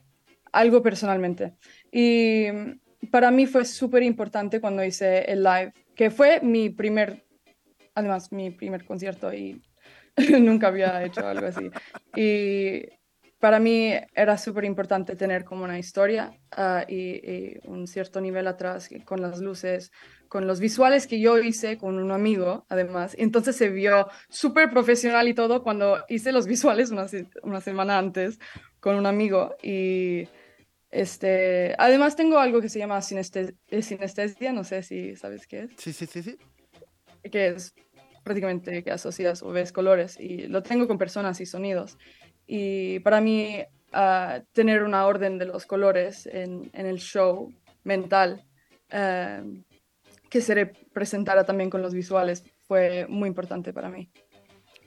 [0.51, 1.53] algo personalmente.
[1.91, 2.45] Y
[3.09, 7.25] para mí fue súper importante cuando hice el live, que fue mi primer,
[7.95, 9.61] además mi primer concierto y
[10.39, 11.69] nunca había hecho algo así.
[12.15, 12.83] Y
[13.39, 18.47] para mí era súper importante tener como una historia uh, y, y, un cierto nivel
[18.47, 19.91] atrás con las luces,
[20.31, 23.15] con los visuales que yo hice con un amigo, además.
[23.19, 27.05] Entonces se vio súper profesional y todo cuando hice los visuales una,
[27.43, 28.39] una, semana antes
[28.79, 29.57] con un amigo.
[29.61, 30.29] Y
[30.89, 35.71] este, además tengo algo que se llama sinestesia, sinestesia no sé si sabes qué es.
[35.75, 36.37] Sí, sí, sí, sí.
[37.29, 37.75] Que es
[38.23, 41.97] prácticamente que asocias o ves colores y lo tengo con personas y sonidos.
[42.47, 48.45] Y para mí, uh, tener una orden de los colores en, en el show mental,
[48.93, 49.61] uh,
[50.31, 54.09] que se representara también con los visuales, fue muy importante para mí.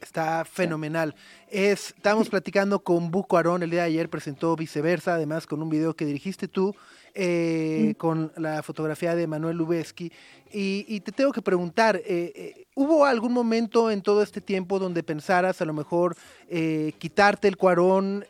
[0.01, 1.15] Está fenomenal.
[1.51, 5.71] Es, estábamos platicando con Buco Arón el día de ayer, presentó viceversa, además con un
[5.71, 6.75] video que dirigiste tú,
[7.15, 7.93] eh, Mm.
[7.93, 10.11] con la fotografía de Manuel Lubezki.
[10.53, 14.79] Y, y te tengo que preguntar, eh, eh, ¿hubo algún momento en todo este tiempo
[14.79, 16.17] donde pensaras a lo mejor
[16.49, 18.25] eh, quitarte el cuarón,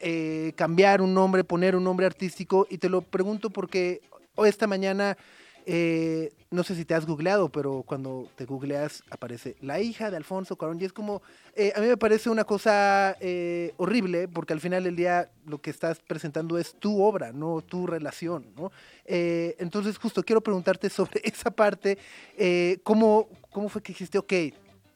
[0.57, 2.67] cambiar un nombre, poner un nombre artístico?
[2.71, 4.01] Y te lo pregunto porque
[4.37, 5.17] hoy esta mañana,
[5.67, 10.17] eh, no sé si te has googleado, pero cuando te googleas aparece la hija de
[10.17, 11.23] Alfonso Cuarón y es como,
[11.57, 15.61] eh, a mí me parece una cosa eh, horrible porque al final del día lo
[15.61, 18.71] que estás presentando es tu obra, no tu relación, ¿no?
[19.07, 21.99] Entonces justo quiero preguntarte sobre esa parte,
[22.83, 24.33] ¿cómo, ¿cómo fue que dijiste, ok,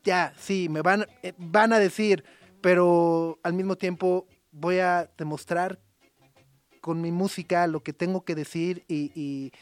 [0.04, 1.06] ya, sí, me van,
[1.38, 2.24] van a decir,
[2.60, 5.78] pero al mismo tiempo voy a demostrar
[6.80, 9.52] con mi música lo que tengo que decir y-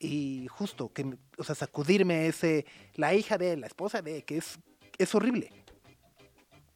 [0.00, 4.58] y justo, que, o sea, sacudirme ese, la hija de, la esposa de, que es,
[4.98, 5.52] es horrible.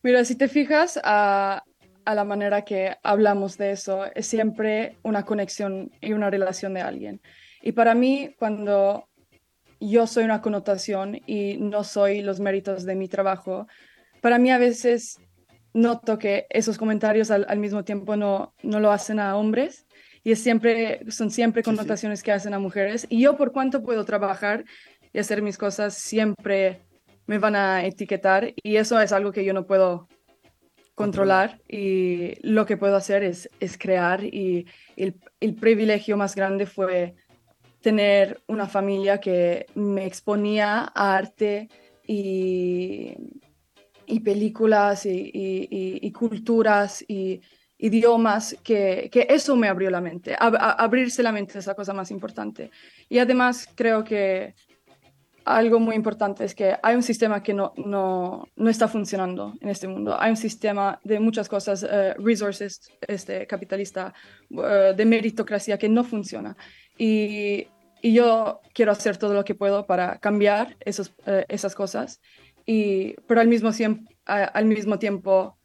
[0.03, 1.65] Mira, si te fijas a,
[2.05, 6.83] a la manera que hablamos de eso, es siempre una conexión y una relación de
[6.83, 7.23] alguien.
[7.63, 9.09] Y para mí, cuando
[9.81, 13.67] yo soy una connotación y no soy los méritos de mi trabajo,
[14.21, 15.19] para mí a veces
[15.73, 19.84] noto que esos comentarios al, al mismo tiempo no, no lo hacen a hombres
[20.25, 23.07] y es siempre, son siempre connotaciones que hacen a mujeres.
[23.11, 24.65] Y yo por cuánto puedo trabajar
[25.13, 26.81] y hacer mis cosas, siempre
[27.27, 30.09] me van a etiquetar y eso es algo que yo no puedo
[30.95, 31.61] controlar.
[31.69, 37.15] Y lo que puedo hacer es, es crear y el, el privilegio más grande fue
[37.83, 41.69] tener una familia que me exponía a arte
[42.07, 43.15] y,
[44.07, 47.41] y películas y, y- y- y culturas y
[47.79, 50.37] idiomas, que, que eso me abrió la mente.
[50.39, 52.71] Abrirse la mente es la cosa más importante.
[53.09, 54.55] Y además creo que
[55.45, 59.69] algo muy importante es que hay un sistema que no, no, no está funcionando en
[59.69, 60.17] este mundo.
[60.19, 64.15] Hay un sistema de muchas cosas, eh, resources este, capitalista,
[64.51, 66.57] eh, de meritocracia que no funciona.
[66.97, 67.67] Y,
[68.01, 72.21] y yo quiero hacer todo lo que puedo para cambiar esos, eh, esas cosas,
[72.67, 73.71] y, pero al mismo,
[74.27, 75.59] al mismo tiempo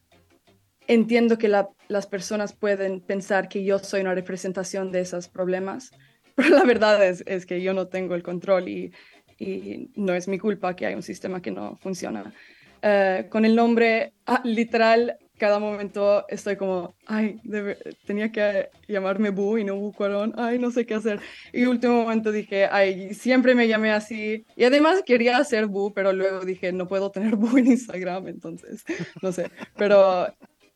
[0.90, 5.92] entiendo que la- las personas pueden pensar que yo soy una representación de esos problemas,
[6.36, 8.92] pero la verdad es, es que yo no tengo el control y,
[9.38, 12.34] y no es mi culpa que hay un sistema que no funciona.
[12.82, 19.30] Eh, con el nombre, ah, literal, cada momento estoy como, ay, debe- tenía que llamarme
[19.30, 21.20] Bu y no Bu Cuarón, ay, no sé qué hacer.
[21.54, 24.46] Y último momento dije, ay, siempre me llamé así.
[24.56, 28.84] Y además quería hacer Bu, pero luego dije, no puedo tener Bu en Instagram, entonces,
[29.22, 29.50] no sé.
[29.78, 30.28] Pero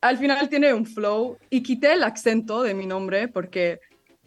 [0.04, 3.80] al final tiene un flow y quité el acento de mi nombre porque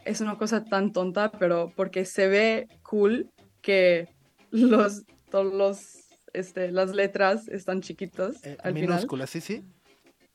[0.05, 3.29] es una cosa tan tonta, pero porque se ve cool
[3.61, 4.07] que
[4.49, 8.89] los, todos los, este, las letras están chiquitos Eh, al final.
[8.89, 9.63] minúscula, sí, sí.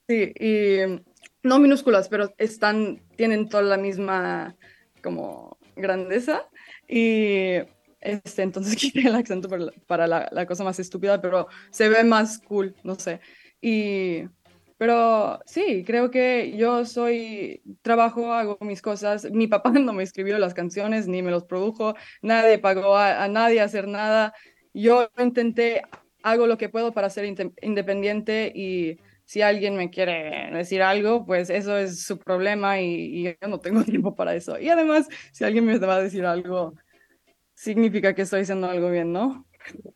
[0.09, 1.03] Sí, y
[1.43, 4.55] no minúsculas, pero están, tienen toda la misma
[5.03, 6.47] como grandeza.
[6.87, 7.55] Y
[8.01, 11.89] este, entonces quité el acento para, la, para la, la cosa más estúpida, pero se
[11.89, 13.21] ve más cool, no sé.
[13.61, 14.23] Y,
[14.83, 19.31] pero sí, creo que yo soy, trabajo, hago mis cosas.
[19.31, 23.61] Mi papá no me escribió las canciones ni me los produjo, nadie pagó a, nadie
[23.61, 24.35] hacer nada.
[24.75, 25.83] Yo intenté,
[26.25, 31.49] hago lo que puedo para ser independiente y si alguien me quiere decir algo, pues
[31.49, 32.87] eso es su problema y,
[33.21, 34.59] y yo no tengo tiempo para eso.
[34.59, 36.75] Y además, si alguien me va a decir algo,
[37.55, 39.47] significa que estoy haciendo algo bien, ¿no?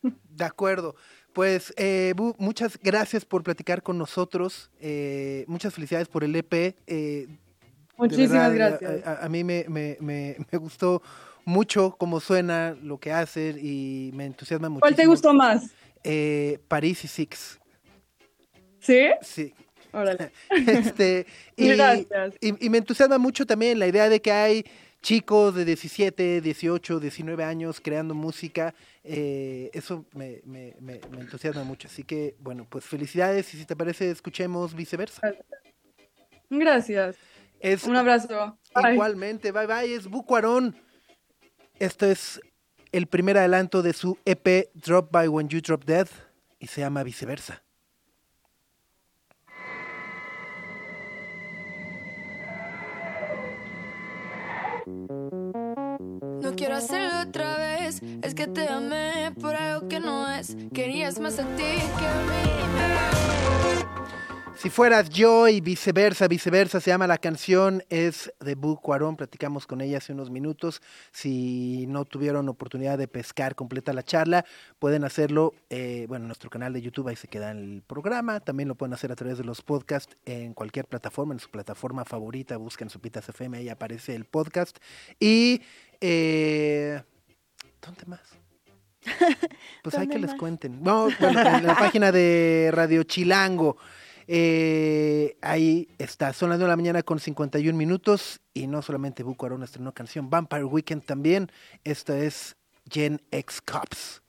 [0.01, 0.95] De acuerdo.
[1.37, 4.71] Pues, eh, Bu, muchas gracias por platicar con nosotros.
[4.79, 6.75] eh, muchas felicidades por el EP.
[6.87, 7.27] eh,
[7.95, 9.05] Muchísimas verdad, gracias.
[9.05, 11.03] A, a- a mí me, me- me- me gustó
[11.45, 14.79] mucho cómo suena, lo que hace y me entusiasma muchísimo.
[14.79, 15.69] ¿Cuál te gustó más?
[16.03, 17.59] Eh, París y Six.
[18.79, 19.01] ¿Sí?
[19.21, 19.53] Sí.
[19.93, 20.31] Órale.
[20.95, 22.33] Este, y, Gracias.
[22.41, 24.65] y- y me entusiasma mucho también la idea de que hay
[25.07, 28.75] chicos de 17, 18, 19 años creando música.
[29.05, 31.87] eh, eso me, me- me- me entusiasma mucho.
[31.87, 35.21] Así que, bueno, pues felicidades y si te parece, escuchemos viceversa.
[36.49, 37.15] Gracias.
[37.61, 38.59] Es Un abrazo.
[38.91, 40.75] Igualmente, bye bye, es Bucuarón.
[41.79, 42.41] Esto es
[42.91, 46.07] el primer adelanto de su EP Drop by When You Drop Dead
[46.59, 47.63] y se llama viceversa.
[56.67, 60.57] Quiero hacerlo otra vez, es que te amé por algo que no es.
[60.73, 62.47] Querías más a ti que a mí.
[64.57, 69.67] Si fueras yo y viceversa, viceversa, se llama la canción, es de Bu Cuarón, platicamos
[69.67, 70.81] con ella hace unos minutos.
[71.11, 74.45] Si no tuvieron oportunidad de pescar completa la charla,
[74.79, 78.39] pueden hacerlo, eh, bueno, en nuestro canal de YouTube, ahí se queda el programa.
[78.39, 82.03] También lo pueden hacer a través de los podcasts en cualquier plataforma, en su plataforma
[82.03, 84.79] favorita, busquen Sopitas FM, ahí aparece el podcast.
[85.19, 85.61] Y
[86.01, 87.01] Eh,
[87.81, 88.21] ¿Dónde más?
[89.83, 90.39] Pues hay ¿Dónde que les más?
[90.39, 90.83] cuenten.
[90.83, 93.77] No, bueno, en la página de Radio Chilango.
[94.27, 99.23] Eh, ahí está, son las 9 de la mañana con 51 minutos y no solamente
[99.23, 101.49] Buco Arona estrenó canción, Vampire Weekend también.
[101.85, 102.57] Esta es
[102.91, 104.21] Gen X Cops.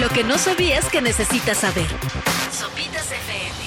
[0.00, 1.86] Lo que no sabías que necesitas saber.
[2.50, 3.64] Sopitas FM.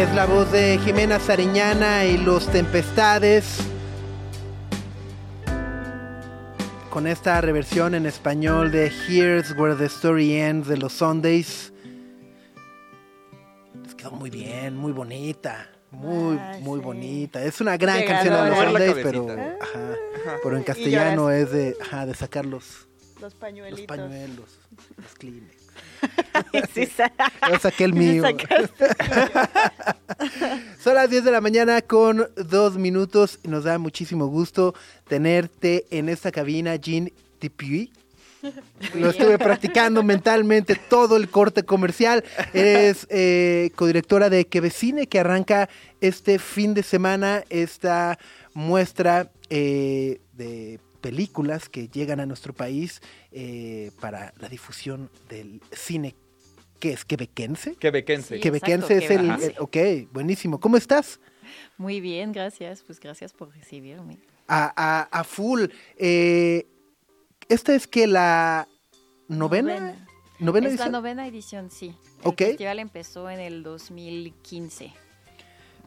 [0.00, 3.58] Es la voz de Jimena Sariñana y Los Tempestades.
[6.88, 11.72] Con esta reversión en español de Here's Where the Story Ends de los Sundays.
[13.82, 15.75] Les quedó muy bien, muy bonita.
[15.96, 16.84] Muy, Ah, muy sí.
[16.84, 17.42] bonita.
[17.42, 19.96] Es una gran canción de los Sundays, pero, ajá,
[20.42, 23.86] pero en castellano es de, ajá, de sacar los, Los los pañuelitos.
[23.86, 24.58] pañuelos,
[24.96, 25.56] los Kleenex.
[26.74, 26.86] Sí,
[27.50, 28.22] Yo saqué el mío.
[30.82, 34.74] Son las 10 de la mañana con dos minutos y nos da muchísimo gusto
[35.08, 37.92] tenerte en esta cabina, Jean Tipuy.
[38.94, 42.24] Lo estuve practicando mentalmente todo el corte comercial.
[42.52, 45.68] Eres eh, codirectora de Quevecine que arranca
[46.00, 48.18] este fin de semana esta
[48.54, 53.00] muestra eh, de películas que llegan a nuestro país
[53.32, 56.14] eh, para la difusión del cine.
[56.80, 57.04] ¿Qué es?
[57.04, 57.74] ¿Quebequense?
[57.76, 58.34] Quebequense.
[58.36, 58.40] Sí.
[58.40, 59.76] Quebequense es el, Ok,
[60.12, 60.58] buenísimo.
[60.60, 61.20] ¿Cómo estás?
[61.78, 62.82] Muy bien, gracias.
[62.82, 64.18] Pues gracias por recibirme.
[64.48, 65.64] A, a- a full.
[65.96, 66.66] Eh,
[67.48, 68.68] ¿Esta es que la
[69.28, 69.94] novena?
[70.38, 70.92] ¿Novena, es la edición?
[70.92, 71.94] novena edición, sí.
[72.24, 74.92] El festival empezó en el 2015.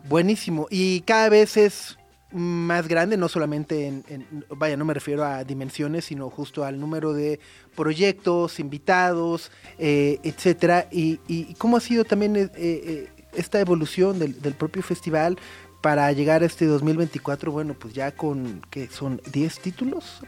[0.07, 0.67] Buenísimo.
[0.69, 1.97] Y cada vez es
[2.31, 6.79] más grande, no solamente en, en- vaya, no me refiero a dimensiones, sino justo al
[6.79, 7.39] número de
[7.75, 10.87] proyectos, invitados, eh, etcétera.
[10.91, 15.37] Y, y cómo ha sido también eh, eh, esta evolución del, del propio festival
[15.81, 20.21] para llegar a este 2024, bueno, pues ya con, que son 10 títulos?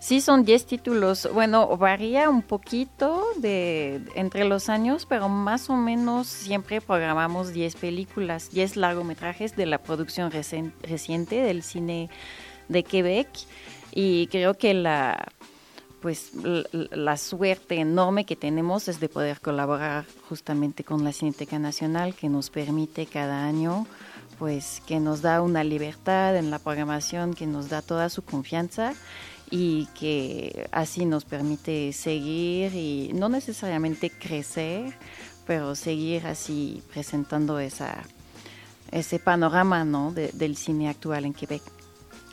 [0.00, 1.28] Sí, son 10 títulos.
[1.32, 7.76] Bueno, varía un poquito de entre los años, pero más o menos siempre programamos 10
[7.76, 12.10] películas, 10 largometrajes de la producción reciente del cine
[12.68, 13.28] de Quebec.
[13.92, 15.32] Y creo que la
[16.00, 16.32] pues
[16.72, 22.30] la suerte enorme que tenemos es de poder colaborar justamente con la Cineteca Nacional que
[22.30, 23.86] nos permite cada año
[24.40, 28.94] pues que nos da una libertad en la programación, que nos da toda su confianza
[29.50, 34.94] y que así nos permite seguir y no necesariamente crecer,
[35.46, 38.02] pero seguir así presentando esa,
[38.90, 40.10] ese panorama ¿no?
[40.10, 41.62] de- del cine actual en Quebec.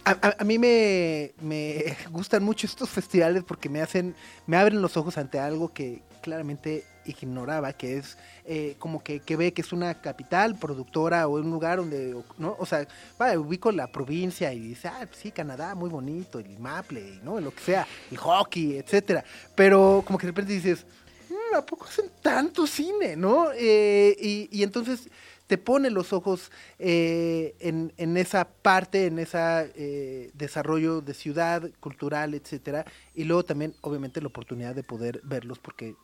[0.05, 4.81] A, a- a mí me, me gustan mucho estos festivales porque me hacen, me abren
[4.81, 10.01] los ojos ante algo que claramente ignoraba, que es eh, como que Quebec es una
[10.01, 12.55] capital productora o un lugar donde, ¿no?
[12.59, 12.87] O sea,
[13.17, 17.39] vaya, ubico la provincia y dice, ah, sí, Canadá, muy bonito, el Maple, ¿no?
[17.39, 19.23] Lo que sea, el hockey, etcétera.
[19.55, 20.85] Pero como que de repente dices,
[21.29, 23.49] "Mm, ¿a poco hacen tanto cine, no?
[23.53, 25.09] Eh, y, y entonces
[25.47, 32.33] te pone los ojos eh, en, en esa parte, en ese desarrollo de ciudad, cultural,
[32.33, 32.85] etcétera,
[33.15, 35.95] y luego también, obviamente, la oportunidad de poder verlos, porque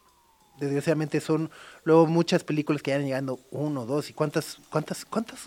[0.60, 1.50] desgraciadamente son
[1.84, 5.40] luego muchas películas que ya van llegando uno, dos, y cuántas, cuántas, cuántas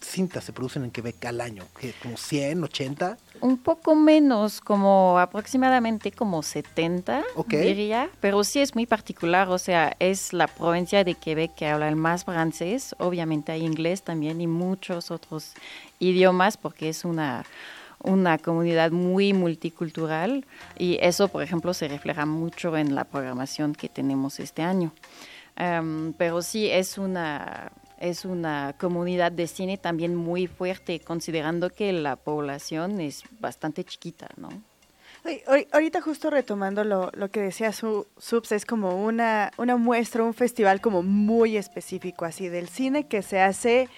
[0.00, 5.18] cintas se producen en Quebec al año, ¿Qué, como 100, 80, Un poco menos, como
[5.18, 7.50] aproximadamente como 70, Ok.
[7.50, 11.88] diría, pero sí es muy particular, o sea, es la provincia de Quebec que habla
[11.88, 15.52] el más francés, obviamente hay inglés también y muchos otros
[15.98, 17.44] idiomas porque es una,
[18.04, 20.44] una comunidad muy multicultural
[20.78, 24.92] y eso, por ejemplo, se refleja mucho en la programación que tenemos este año.
[25.56, 31.92] Em, pero sí es una es una comunidad de cine también muy fuerte, considerando que
[31.92, 34.50] la población es bastante chiquita, ¿no?
[35.72, 40.34] Ahorita justo retomando lo, lo que decía su, Subs, es como una, una muestra, un
[40.34, 43.88] festival como muy específico, así, del cine que se hace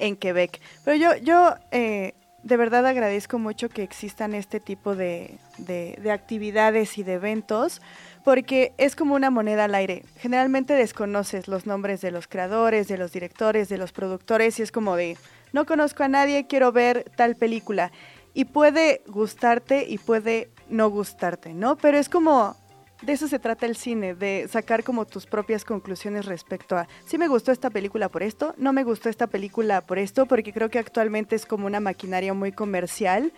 [0.00, 0.60] en Quebec.
[0.84, 6.10] Pero yo, yo eh, de verdad agradezco mucho que existan este tipo de, de- de
[6.10, 7.80] actividades y de eventos,
[8.24, 10.04] porque es como una moneda al aire.
[10.16, 14.72] Generalmente desconoces los nombres de los creadores, de los directores, de los productores, y es
[14.72, 15.16] como de,
[15.52, 17.92] no conozco a nadie, quiero ver tal película.
[18.34, 21.76] Y puede gustarte y puede no gustarte, ¿no?
[21.76, 22.56] Pero es como,
[23.02, 27.18] de eso se trata el cine, de sacar como tus propias conclusiones respecto a, sí
[27.18, 30.70] me gustó esta película por esto, no me gustó esta película por esto, porque creo
[30.70, 33.32] que actualmente es como una maquinaria muy comercial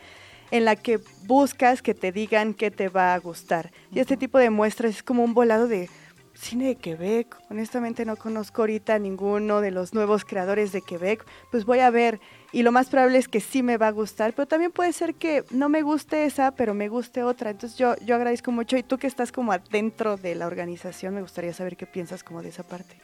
[0.50, 3.72] en la que buscas que te digan qué te va a gustar.
[3.90, 5.88] Y este tipo de muestras es como un volado de
[6.34, 7.36] cine de Quebec.
[7.50, 11.24] Honestamente no conozco ahorita ninguno de los nuevos creadores de Quebec.
[11.50, 12.20] Pues voy a ver
[12.54, 15.16] y lo más probable es que sí me va a gustar, pero también puede ser
[15.16, 17.50] que no me guste esa, pero me guste otra.
[17.50, 21.20] Entonces yo, yo agradezco mucho y tú que estás como adentro de la organización, me
[21.20, 22.96] gustaría saber qué piensas como de esa parte.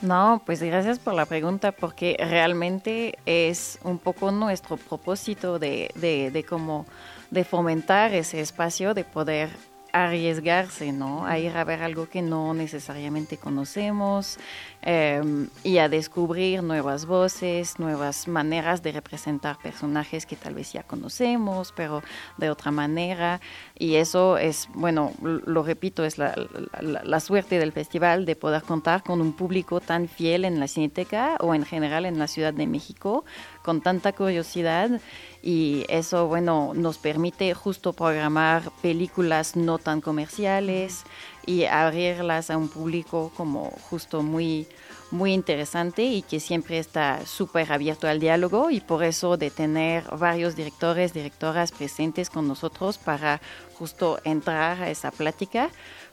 [0.00, 6.30] No, pues gracias por la pregunta, porque realmente es un poco nuestro propósito de, de,
[6.30, 6.86] de como
[7.32, 9.50] de fomentar ese espacio, de poder
[9.92, 11.26] arriesgarse, ¿no?
[11.26, 14.38] A ir a ver algo que no necesariamente conocemos
[14.80, 15.22] eh,
[15.62, 21.72] y a descubrir nuevas voces, nuevas maneras de representar personajes que tal vez ya conocemos,
[21.76, 22.02] pero
[22.38, 23.40] de otra manera.
[23.78, 26.34] Y eso es, bueno, lo repito, es la,
[26.80, 31.36] la suerte del festival de poder contar con un público tan fiel en la Cineteca
[31.40, 33.24] o en general en la Ciudad de México,
[33.62, 35.00] con tanta curiosidad
[35.42, 41.04] y eso, bueno, nos permite justo programar películas no tan comerciales
[41.46, 44.66] y abrirlas a un público como justo muy
[45.12, 50.04] muy interesante y que siempre está súper abierto al diálogo y por eso de tener
[50.16, 53.40] varios directores, directoras presentes con nosotros para
[53.74, 55.68] justo entrar a esa plática,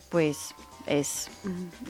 [0.10, 0.54] pues
[0.86, 1.30] es,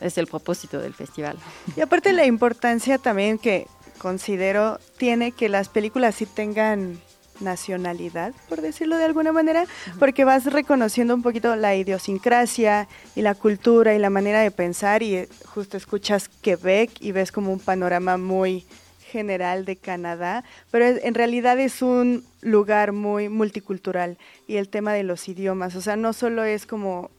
[0.02, 1.38] es el propósito del festival.
[1.76, 3.68] Y aparte la importancia también que
[4.00, 7.00] considero tiene que las películas sí tengan
[7.42, 9.66] nacionalidad, por decirlo de alguna manera,
[9.98, 15.04] porque vas reconociendo un poquito la idiosincrasia y la cultura y la manera de pensar
[15.04, 18.66] y justo escuchas Quebec y ves como un panorama muy
[19.10, 25.04] general de Canadá, pero en realidad es un lugar muy multicultural y el tema de
[25.04, 27.10] los idiomas, o sea, no solo es como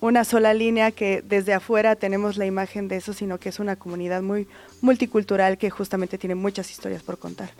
[0.00, 3.76] una sola línea que desde afuera tenemos la imagen de eso, sino que es una
[3.76, 4.48] comunidad muy
[4.80, 7.50] multicultural que justamente tiene muchas historias por contar.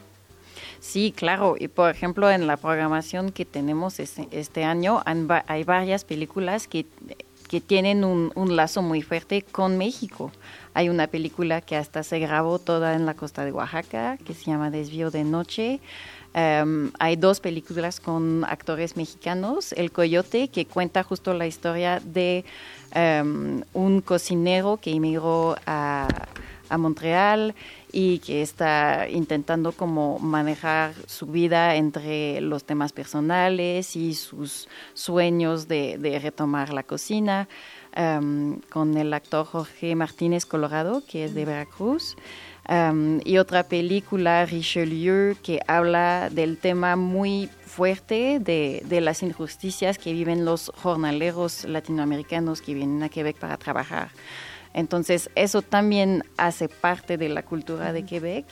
[0.81, 1.57] Sí, claro.
[1.59, 6.87] Y por ejemplo, en la programación que tenemos este, este año hay varias películas que,
[7.49, 10.33] que tienen un, un, lazo muy fuerte con México.
[10.73, 14.47] Hay una película que hasta se grabó toda en la costa de Oaxaca, que se
[14.47, 15.81] llama Desvío de Noche.
[16.33, 22.45] Um, hay dos películas con actores mexicanos, El Coyote, que cuenta justo la historia de
[22.95, 26.07] um, un cocinero que emigró a,
[26.79, 27.57] Montreal
[27.91, 35.67] y que está intentando como manejar su vida entre los temas personales y sus sueños
[35.67, 37.49] de, retomar la cocina,
[37.97, 42.17] um, con el actor Jorge Martínez Colorado, que es de Veracruz.
[42.71, 49.99] Um, y otra película, Richelieu, que habla del tema muy fuerte de, de, las injusticias
[49.99, 54.11] que viven los jornaleros latinoamericanos que vienen a Quebec para trabajar.
[54.73, 58.47] Entonces, eso también hace parte de la cultura de Quebec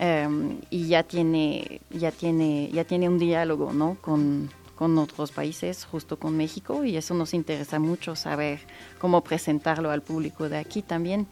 [0.00, 3.98] um, y ya tiene, ya, tiene, ya tiene un diálogo ¿no?
[4.00, 8.60] con, con otros países, justo con México, y eso nos interesa mucho saber
[8.98, 11.26] cómo presentarlo al público de aquí también.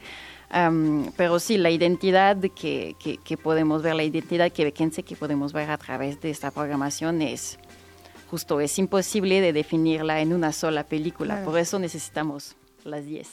[0.50, 5.52] Um, pero sí, la identidad que, que, que, podemos ver, la identidad quebequense que podemos
[5.52, 7.58] ver a través de esta programación es
[8.30, 11.50] justo, es imposible de definirla en una sola película, claro.
[11.50, 13.28] por eso necesitamos las 10.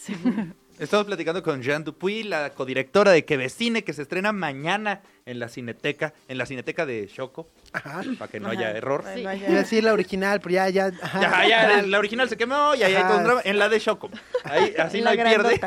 [0.77, 5.47] Estamos platicando con Jean Dupuy, la codirectora de Quevecine, que se estrena mañana en la
[5.47, 7.47] Cineteca, en la Cineteca de Choco.
[7.71, 8.03] Ajá.
[8.19, 8.57] Para que no ajá.
[8.57, 9.05] haya error.
[9.13, 9.21] Sí.
[9.21, 10.91] Iba a decir la original, pero ya, ya.
[11.01, 11.21] Ajá.
[11.21, 13.41] Ya, ya, la original se quemó y ahí hay todo un drama.
[13.45, 14.09] En la de Choco.
[14.43, 15.61] Ahí, así no hay pierde.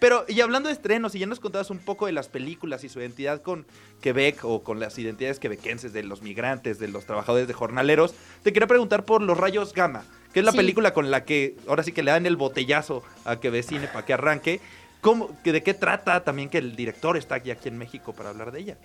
[0.00, 2.88] pero, y hablando de estrenos, y ya nos contabas un poco de las películas y
[2.88, 3.64] su identidad con
[4.00, 8.52] Quebec o con las identidades quebequenses de los migrantes, de los trabajadores de jornaleros, te
[8.52, 10.02] quería preguntar por Los Rayos Gamma
[10.32, 10.56] que es la sí.
[10.56, 14.04] película con la que ahora sí que le dan el botellazo a que vecine para
[14.04, 14.60] que arranque.
[15.00, 18.52] ¿Cómo, ¿De qué trata también que el director está aquí, aquí en México para hablar
[18.52, 18.76] de ella?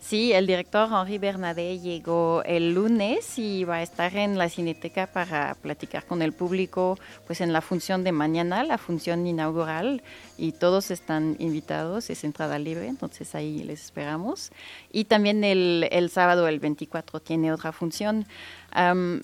[0.00, 5.06] Sí, el director Henri Bernadette llegó el lunes y va a estar en la Cineteca
[5.06, 6.98] para platicar con el público
[7.28, 10.02] pues en la función de mañana, la función inaugural,
[10.36, 14.50] y todos están invitados, es entrada libre, entonces ahí les esperamos.
[14.90, 18.26] Y también el, el sábado, el 24, tiene otra función.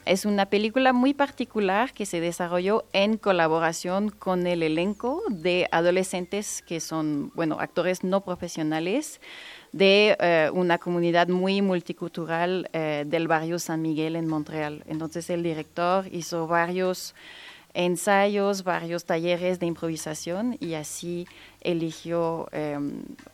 [0.04, 6.62] Es una película muy particular que se desarrolló en colaboración con el elenco de adolescentes
[6.62, 9.20] que son, bueno, actores no profesionales
[9.72, 14.82] de uh, una comunidad muy multicultural uh, del barrio San Miguel en Montreal.
[14.86, 17.14] Entonces el director hizo varios
[17.76, 21.26] ensayos, varios talleres de improvisación y así
[21.60, 22.78] eligió eh,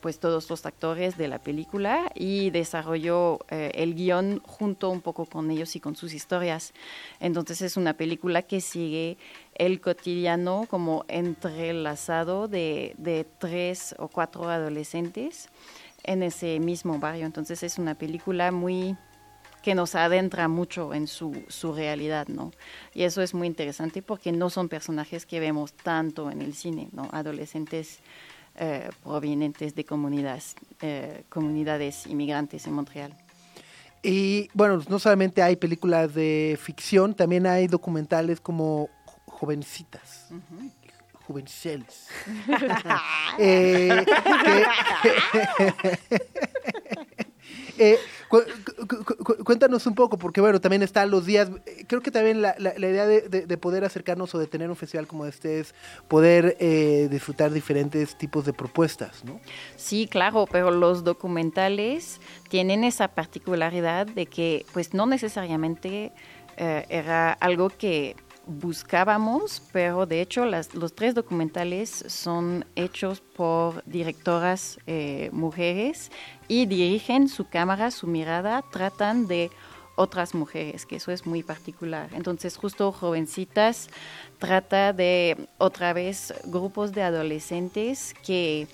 [0.00, 5.26] pues todos los actores de la película y desarrolló eh, el guion junto un poco
[5.26, 6.74] con ellos y con sus historias.
[7.20, 9.16] Entonces es una película que sigue
[9.54, 15.50] el cotidiano como entrelazado de, de tres o cuatro adolescentes
[16.02, 17.26] en ese mismo barrio.
[17.26, 18.96] Entonces es una película muy
[19.62, 22.50] que nos adentra mucho en su, su realidad, ¿no?
[22.94, 26.88] Y eso es muy interesante porque no son personajes que vemos tanto en el cine,
[26.92, 27.08] ¿no?
[27.12, 28.00] Adolescentes
[28.56, 33.14] eh, provenientes de comunidades, eh, comunidades inmigrantes en Montreal.
[34.02, 38.88] Y bueno, no solamente hay películas de ficción, también hay documentales como
[39.26, 40.28] Jovencitas.
[41.26, 42.08] Jovenciales.
[43.38, 44.04] Eh,
[45.02, 45.88] que-
[47.78, 47.98] Eh,
[48.40, 52.10] cu- cu- cu- cuéntanos un poco, porque bueno, también están los días, eh, creo que
[52.10, 55.60] también la, idea de, de- de poder acercarnos o de tener un festival como este
[55.60, 55.74] es
[56.08, 59.38] poder eh, disfrutar diferentes tipos de propuestas, ¿no?
[59.76, 66.12] Sí, claro, pero los documentales tienen esa particularidad de que pues no necesariamente
[66.56, 68.16] eh, era algo que
[68.52, 76.10] buscábamos, pero de hecho las- los tres documentales son hechos por directoras eh, mujeres
[76.48, 79.50] y dirigen su cámara, su mirada, tratan de
[79.96, 82.08] otras mujeres, que eso es muy particular.
[82.14, 83.88] Entonces, justo Jovencitas
[84.38, 88.66] trata de otra vez grupos de adolescentes que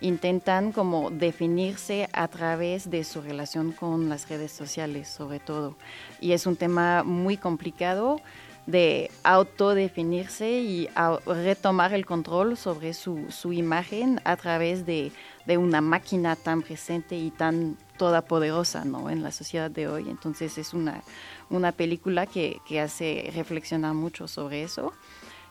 [0.00, 5.76] intentan como definirse a través de su relación con las redes sociales, sobre todo.
[6.20, 8.20] Y es un tema muy complicado
[8.68, 10.90] de autodefinirse y
[11.24, 15.10] retomar el control sobre su, su imagen a través de,
[15.46, 19.08] de una máquina tan presente y tan todopoderosa ¿no?
[19.08, 20.10] en la sociedad de hoy.
[20.10, 21.02] Entonces es una,
[21.48, 24.92] una película que, que hace reflexionar mucho sobre eso.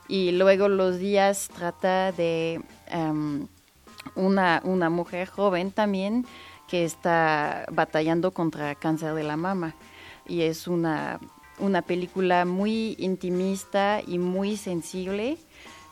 [0.08, 3.48] Y luego los días trata de em,
[4.14, 6.28] una, una mujer joven también
[6.68, 9.74] que está batallando contra cáncer de la mama.
[10.28, 11.20] Y es una,
[11.60, 15.38] una película muy intimista y muy sensible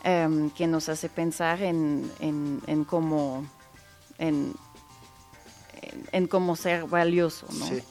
[0.03, 3.45] em, que nos hace pensar en, en, en cómo,
[4.19, 4.53] en,
[6.11, 7.67] en- cómo ser valioso, ¿no?
[7.67, 7.81] Sí.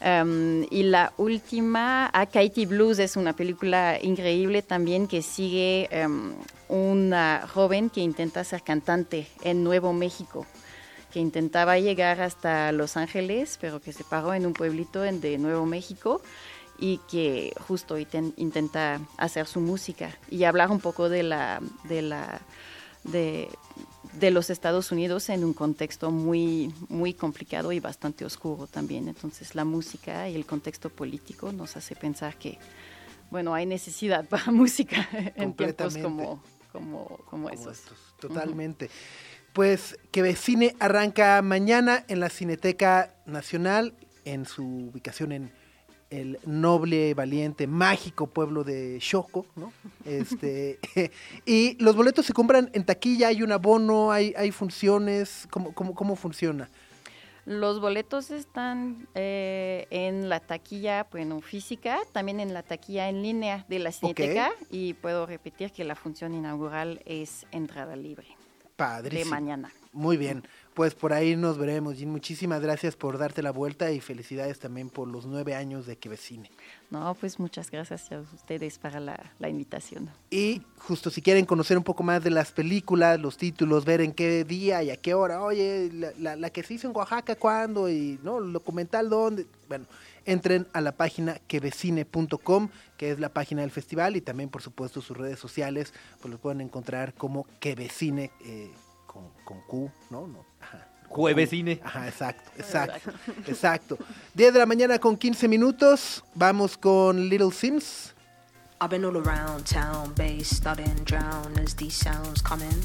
[0.00, 6.34] Um, y la última, A Katie Blues, es una película increíble también que sigue um,
[6.68, 10.46] una joven que intenta ser cantante en Nuevo México,
[11.12, 15.66] que intentaba llegar hasta Los Ángeles, pero que se paró en un pueblito de Nuevo
[15.66, 16.22] México
[16.78, 22.02] y que justo inten- intenta hacer su música y hablar un poco de la, de
[22.02, 22.40] la,
[23.04, 23.48] de,
[24.12, 29.08] de los Estados Unidos en un contexto muy, muy complicado y bastante oscuro también.
[29.08, 32.58] Entonces la música y el contexto político nos hace pensar que,
[33.30, 37.78] bueno, hay necesidad para música en tiempos como, como, como como esos.
[37.78, 38.88] estos, Totalmente.
[39.52, 44.62] Pues que Cine arranca mañana en la Cineteca Nacional, en su
[44.92, 45.57] ubicación en
[46.10, 49.72] el noble, valiente, mágico pueblo de Xoco, ¿no?
[50.04, 50.78] Este,
[51.46, 55.94] y los boletos se compran en taquilla, hay un abono, hay, hay funciones, ¿cómo, cómo,
[55.94, 56.68] cómo funciona?
[57.48, 63.64] Los boletos están eh, en la taquilla, bueno, física, también en la taquilla en línea
[63.70, 68.26] de la Cineteca y puedo repetir que la función inaugural es entrada libre
[69.10, 69.72] de mañana.
[69.92, 70.44] Muy bien,
[70.78, 71.96] pues por ahí nos veremos.
[71.96, 75.96] Jin, muchísimas gracias por darte la vuelta y felicidades también por los nueve años de
[75.96, 76.48] Quevecine.
[76.88, 80.08] No, pues muchas gracias a ustedes para la, la invitación.
[80.30, 84.12] Y justo si quieren conocer un poco más de las películas, los títulos, ver en
[84.12, 87.34] qué día y a qué hora, oye, la, la- la que se hizo en Oaxaca,
[87.34, 89.84] cuándo, y no, el documental dónde, bueno,
[90.26, 95.00] entren a la página quevecine.com, que es la página del festival, y también por supuesto
[95.02, 98.70] sus redes sociales, pues los pueden encontrar como Quevecine, eh,
[99.06, 100.28] con, con Q, ¿no?
[100.28, 100.47] no
[101.08, 101.16] Q.
[101.16, 101.80] Juevescine.
[101.82, 103.10] Ajá, exacto, exacto,
[103.46, 103.98] exacto.
[104.34, 108.14] 10 de la mañana con 15 minutos, vamos con Little Sims.
[108.80, 112.80] I've been all around town, bass studying, drown as these sounds come in.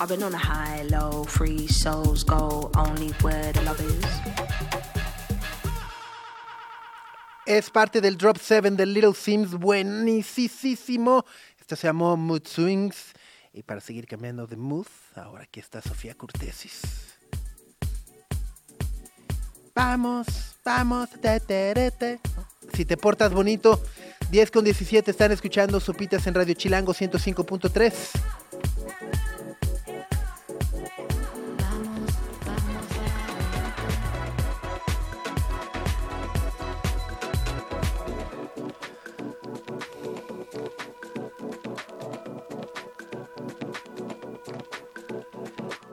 [0.00, 4.04] I've been on a high, low, free souls go only where the love is.
[7.46, 11.24] Es parte del Drop 7 de Little Sims, buenísimo.
[11.58, 13.14] Esto se llamó Mood Swings.
[13.58, 14.86] Y para seguir cambiando de mood,
[15.16, 16.80] ahora aquí está Sofía Cortesis.
[19.74, 20.28] Vamos,
[20.64, 22.20] vamos, te, te, te.
[22.72, 23.82] Si te portas bonito,
[24.30, 27.92] 10 con 17 están escuchando Sopitas en Radio Chilango 105.3.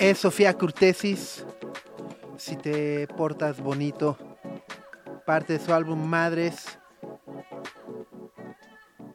[0.06, 1.44] Es Sofía Curtesis.
[2.38, 4.16] Si te portas bonito.
[5.26, 6.78] Parte de su álbum Madres.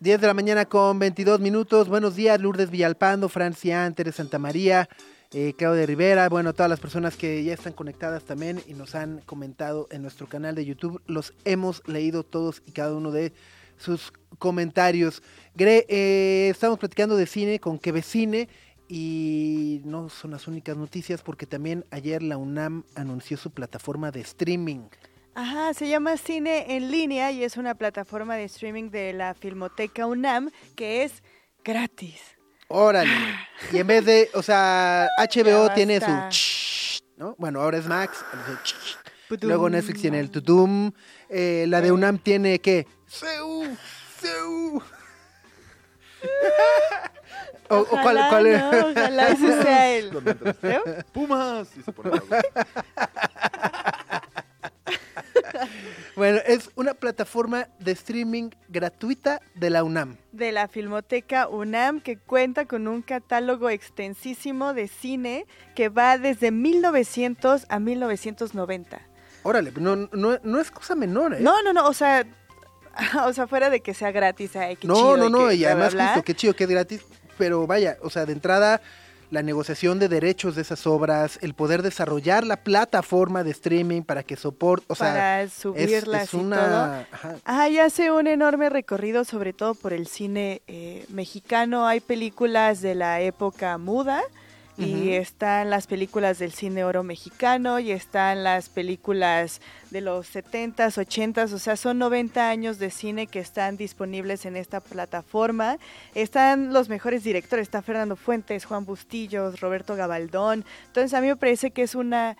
[0.01, 1.89] 10 de la mañana con 22 minutos.
[1.89, 4.89] Buenos días, Lourdes Villalpando, Francia Antes Santa María.
[5.33, 9.21] eh, Claudia Rivera, bueno, todas las personas que ya están conectadas también y nos han
[9.21, 11.01] comentado en nuestro canal de YouTube.
[11.07, 13.33] Los hemos leído todos y cada uno de
[13.81, 15.23] sus comentarios.
[15.55, 18.49] Gre, eh, estamos platicando de cine con que Cine
[18.93, 24.21] y no son las únicas noticias porque también ayer la UNAM anunció su plataforma de
[24.23, 24.89] streaming.
[25.37, 30.07] Ajá, se llama Cine en línea y es una plataforma de streaming de la Filmoteca
[30.07, 31.23] UNAM que es
[31.63, 32.21] gratis.
[32.67, 33.13] Órale.
[33.73, 37.37] Y en vez de, o sea, HBO tiene su ch- ¿no?
[37.39, 38.25] Bueno, ahora es Max.
[39.43, 40.91] Luego Netflix tiene el Tutum.
[41.29, 42.89] Eh, la de UNAM tiene ¿qué?
[43.07, 43.77] Seu,
[44.19, 44.83] Seu.
[47.71, 48.61] O- o cuál- Ojalá, cuál es?
[48.61, 48.71] ¿no?
[48.91, 50.55] Ojalá ese sea.
[50.61, 50.83] ¿Creo?
[51.13, 51.69] Pumas.
[51.79, 52.11] Y se pone.
[56.17, 60.17] Bueno, es una plataforma de streaming gratuita de la UNAM.
[60.33, 66.51] de la Filmoteca UNAM que cuenta con un catálogo extensísimo de cine que va desde
[66.51, 69.01] 1900 a 1990.
[69.43, 71.39] Órale, no, no, no es cosa menor, ¿eh?
[71.41, 72.27] No, no, no, o sea,
[73.25, 75.59] o sea, fuera de que sea gratis, ay, qué no, chido no, no, que y
[75.61, 76.07] bla, bla, además bla.
[76.09, 77.03] justo, qué chido, qué gratis.
[77.41, 78.83] Pero vaya, o sea, de entrada,
[79.31, 84.23] la negociación de derechos de esas obras, el poder desarrollar la plataforma de streaming para
[84.23, 86.47] que soporte, o sea, para es, subirlas es y todo.
[86.47, 87.07] una...
[87.11, 87.37] ajá.
[87.47, 91.87] Ah, y hace un enorme recorrido, sobre todo por el cine eh, mexicano.
[91.87, 94.23] Hay películas de la época muda
[94.77, 99.61] y están las películas del cine oro mexicano y están las películas
[99.91, 104.57] de los 70s, 80s, o sea, son 90 años de cine que están disponibles en
[104.57, 105.79] esta plataforma.
[106.15, 110.65] Están los mejores directores, está Fernando Fuentes, Juan Bustillos, Roberto Gabaldón.
[110.87, 112.37] Entonces, a mí me parece que es una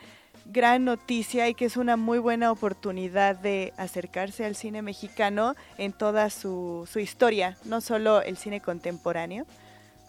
[0.47, 5.93] gran noticia y que es una muy buena oportunidad de acercarse al cine mexicano en
[5.93, 9.47] toda su, su historia, no solo el cine contemporáneo,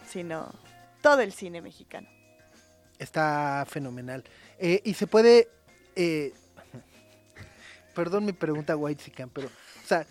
[0.07, 0.49] sino
[1.01, 2.07] todo el cine mexicano.
[2.99, 4.23] Está fenomenal.
[4.59, 5.49] Eh, y se puede...
[5.95, 6.33] eh,
[7.95, 10.05] perdón mi pregunta, White pero, o sea,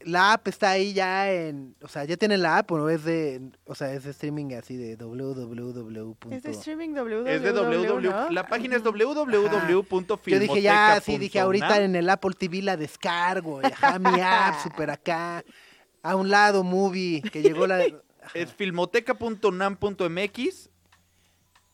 [0.00, 1.74] la app está ahí ya en...
[1.82, 3.40] O sea, ya tienen la app o no es de...
[3.64, 6.14] O sea, es de streaming así de www.
[6.30, 7.26] Es de streaming www.
[7.26, 8.00] Es de www.
[8.00, 8.30] ¿no?
[8.30, 8.92] La página es Ujú.
[8.92, 10.20] www.filmoteca.unam.
[10.26, 14.20] Yo dije ya, sí, dije ahorita en el Apple TV la descargo, y ajá, mi
[14.20, 15.42] app, super acá.
[16.02, 17.84] A un lado, movie, que llegó la...
[18.34, 20.70] Es filmoteca.unam.mx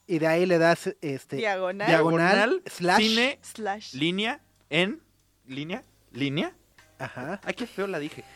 [0.07, 1.86] Y de ahí le das este Diagonal.
[1.88, 2.98] diagonal, slash.
[3.03, 3.94] cine Slash.
[3.94, 4.40] línea
[4.70, 5.00] en
[5.46, 5.82] línea
[6.12, 6.53] línea.
[6.98, 7.40] Ajá.
[7.44, 8.24] Ay, qué feo la dije.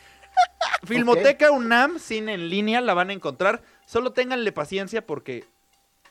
[0.83, 3.61] Filmoteca UNAM cine en línea la van a encontrar.
[3.85, 5.45] Solo ténganle paciencia porque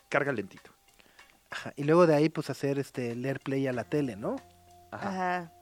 [0.08, 0.70] carga lentito.
[1.50, 1.72] ajá.
[1.76, 4.36] Y luego de ahí, pues hacer este leer play a la tele, ¿no?
[4.92, 5.08] Ajá.
[5.08, 5.52] Ajá.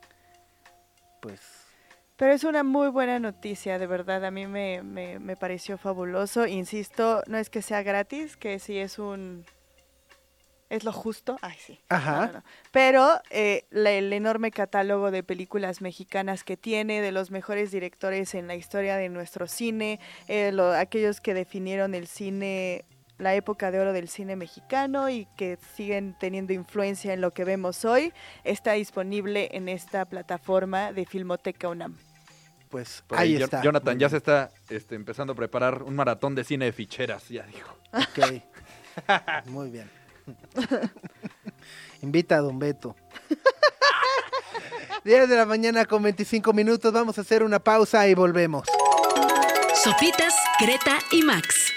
[1.21, 1.41] Pues.
[2.17, 4.25] Pero es una muy buena noticia, de verdad.
[4.25, 6.47] A mí me, me, me pareció fabuloso.
[6.47, 9.45] Insisto, no es que sea gratis, que sí es un...
[10.71, 11.37] Es lo justo.
[11.43, 11.79] Ay, sí.
[11.89, 12.21] Ajá.
[12.21, 12.45] No, no, no.
[12.73, 18.35] Pero eh, la- el enorme catálogo de películas mexicanas que tiene, de los mejores directores
[18.35, 22.85] en la historia de nuestro cine, eh, lo- aquellos que definieron el cine,
[23.19, 27.45] la época de oro del cine mexicano y que siguen teniendo influencia en lo que
[27.45, 28.13] vemos hoy,
[28.45, 31.97] está disponible en esta plataforma de Filmoteca UNAM.
[32.71, 33.63] Pues Por ahí está.
[33.63, 37.45] Jonathan ya se está este, empezando a preparar un maratón de cine de ficheras, ya
[37.45, 37.77] dijo.
[37.93, 38.43] Ok.
[39.47, 39.89] Muy bien.
[42.03, 42.97] Invita a Don Beto.
[45.05, 46.93] 10 de la mañana con 25 minutos.
[46.93, 48.67] Vamos a hacer una pausa y volvemos.
[49.75, 51.75] Sopitas, Greta y Max.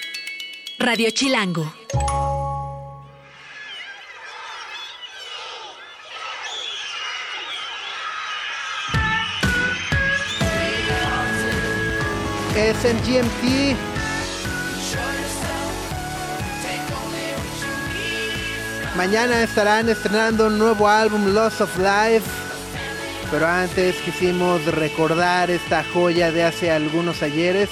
[0.80, 1.74] Radio Chilango.
[12.56, 12.78] Es.
[18.96, 22.30] Mañana estarán estrenando un nuevo álbum, Loss of Life.
[23.32, 27.70] Pero antes quisimos recordar esta joya de hace algunos ayeres.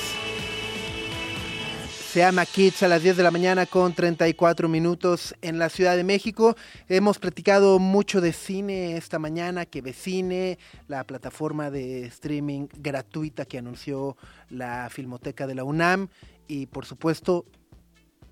[2.16, 5.98] Se llama Kids a las 10 de la mañana con 34 minutos en la Ciudad
[5.98, 6.56] de México.
[6.88, 10.58] Hemos platicado mucho de cine esta mañana, que Vecine,
[10.88, 14.16] la plataforma de streaming gratuita que anunció
[14.50, 16.08] la Filmoteca de la UNAM.
[16.48, 17.44] Y por supuesto,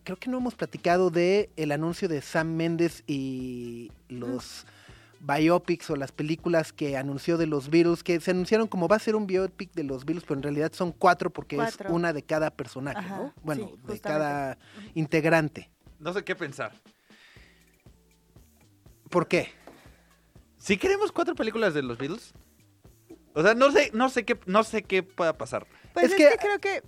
[0.06, 4.66] creo que no hemos platicado de el anuncio de Sam Méndez y los
[5.26, 9.00] biopics o las películas que anunció de los Beatles, que se anunciaron como va a
[9.00, 11.90] ser un biopic de los Beatles, pero en realidad son cuatro porque Cuatro.
[11.90, 13.34] es una de cada personaje, Ajá, ¿no?
[13.42, 14.02] Bueno, sí, de justamente.
[14.04, 14.58] cada
[14.96, 15.72] integrante.
[16.00, 16.74] No sé qué pensar.
[19.10, 19.50] ¿Por qué?
[20.58, 22.34] Si queremos cuatro películas de los Beatles.
[23.36, 25.66] O sea, no sé, no sé qué, no sé qué pueda pasar.
[25.94, 26.38] Pues Es es, que- que...
[26.38, 26.84] creo que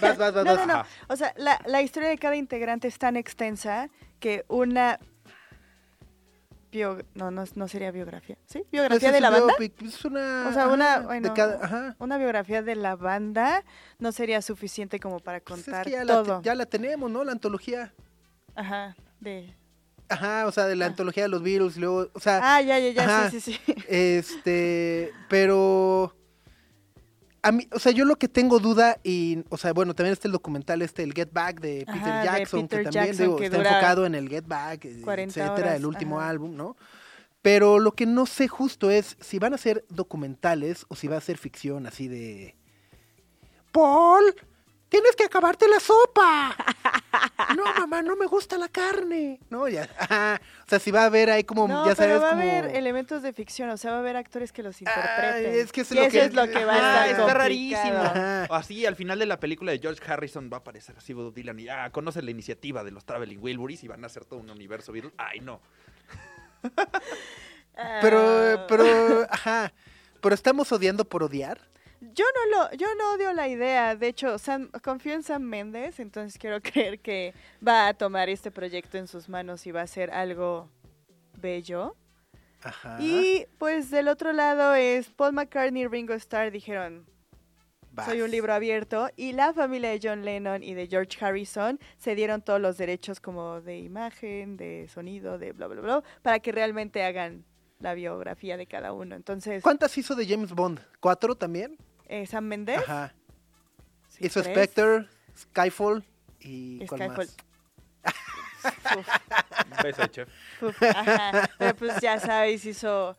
[0.00, 0.84] Vas, vas, vas, No, no, no.
[1.08, 3.88] O sea, la, la historia de cada integrante es tan extensa
[4.18, 4.98] que una...
[6.72, 8.36] bio- no, no, no sería biografía.
[8.46, 8.58] ¿Sí?
[8.60, 9.54] Pues ¿Biografía de la banda?
[9.58, 10.46] biopic, Es una.
[10.48, 11.96] O sea, una, ajá, bueno, de cada- ajá.
[11.98, 13.62] una biografía de la banda
[13.98, 16.42] no sería suficiente como para Pues es contar que ya, la, todo.
[16.42, 17.22] ya la tenemos, ¿no?
[17.24, 17.92] La antología.
[18.54, 19.54] Ajá, de...
[20.08, 22.90] Ajá, o sea, de la antología de los virus, luego, o sea, Ah, ya, ya,
[22.90, 23.30] ya, ajá.
[23.30, 23.74] sí, sí, sí.
[23.88, 26.14] Este, pero
[27.42, 30.28] a mí, o sea, yo lo que tengo duda y, o sea, bueno, también está
[30.28, 33.26] el documental este, el Get Back de Peter Ajá, de Jackson, Peter que también Jackson,
[33.26, 36.28] digo, que está enfocado en el Get Back, eh, 40 etcétera, horas, el último ajá.
[36.28, 36.76] álbum, ¿no?
[37.42, 41.16] Pero lo que no sé justo es si van a ser documentales o si va
[41.16, 42.54] a ser ficción así de
[43.72, 44.22] Paul,
[44.92, 46.54] tienes que acabarte la sopa.
[47.56, 49.38] No, mamá, no me gusta la carne.
[49.50, 49.88] No, ya.
[50.66, 52.42] O sea, si va a haber ahí como, No, ya sabes, pero va a como...
[52.42, 55.52] haber elementos de ficción, o sea, va a haber actores que los interpreten.
[55.52, 57.06] Ay, es que eso y es lo eso que- es lo que va a Ajá,
[57.08, 57.98] estar está rarísimo.
[57.98, 58.44] Ajá.
[58.50, 61.58] Así, al final de la película de George Harrison va a aparecer así Bob Dylan
[61.60, 64.48] y ah, conoce la iniciativa de los Traveling Wilburys y van a hacer todo un
[64.50, 65.12] universo Beatles.
[65.18, 65.60] Ay, no.
[68.00, 68.20] Pero,
[68.58, 69.72] Ah, pero, ajá.
[70.20, 71.60] Pero estamos odiando por odiar.
[72.14, 73.94] Yo no lo, yo no odio la idea.
[73.94, 77.32] De hecho, Sam- confío en Sam Méndez, entonces quiero creer que
[77.66, 80.68] va a tomar este proyecto en sus manos y va a ser algo
[81.38, 81.94] bello.
[82.62, 82.96] Ajá.
[83.00, 87.04] Y pues del otro lado es Paul McCartney y Ringo Starr dijeron,
[87.92, 88.06] Vas.
[88.06, 89.08] soy un libro abierto.
[89.16, 93.20] Y la familia de John Lennon y de George Harrison se dieron todos los derechos
[93.20, 97.44] como de imagen, de sonido, de bla, bla, bla, para que realmente hagan
[97.80, 99.16] la biografía de cada uno.
[99.16, 100.80] Entonces, ¿Cuántas hizo de James Bond?
[101.00, 101.76] ¿Cuatro también?
[102.12, 102.78] Eh, Sam Méndez.
[102.78, 103.14] Ajá.
[104.08, 104.28] sí.
[104.28, 105.06] Spectre,
[105.36, 106.04] Skyfall
[106.40, 107.26] y ¿cuál Skyfall.
[107.26, 107.36] más?
[108.96, 109.08] Uf.
[109.70, 110.28] Un beso, chef.
[110.62, 111.50] Uf, ajá.
[111.58, 113.16] Pero pues ya sabes, hizo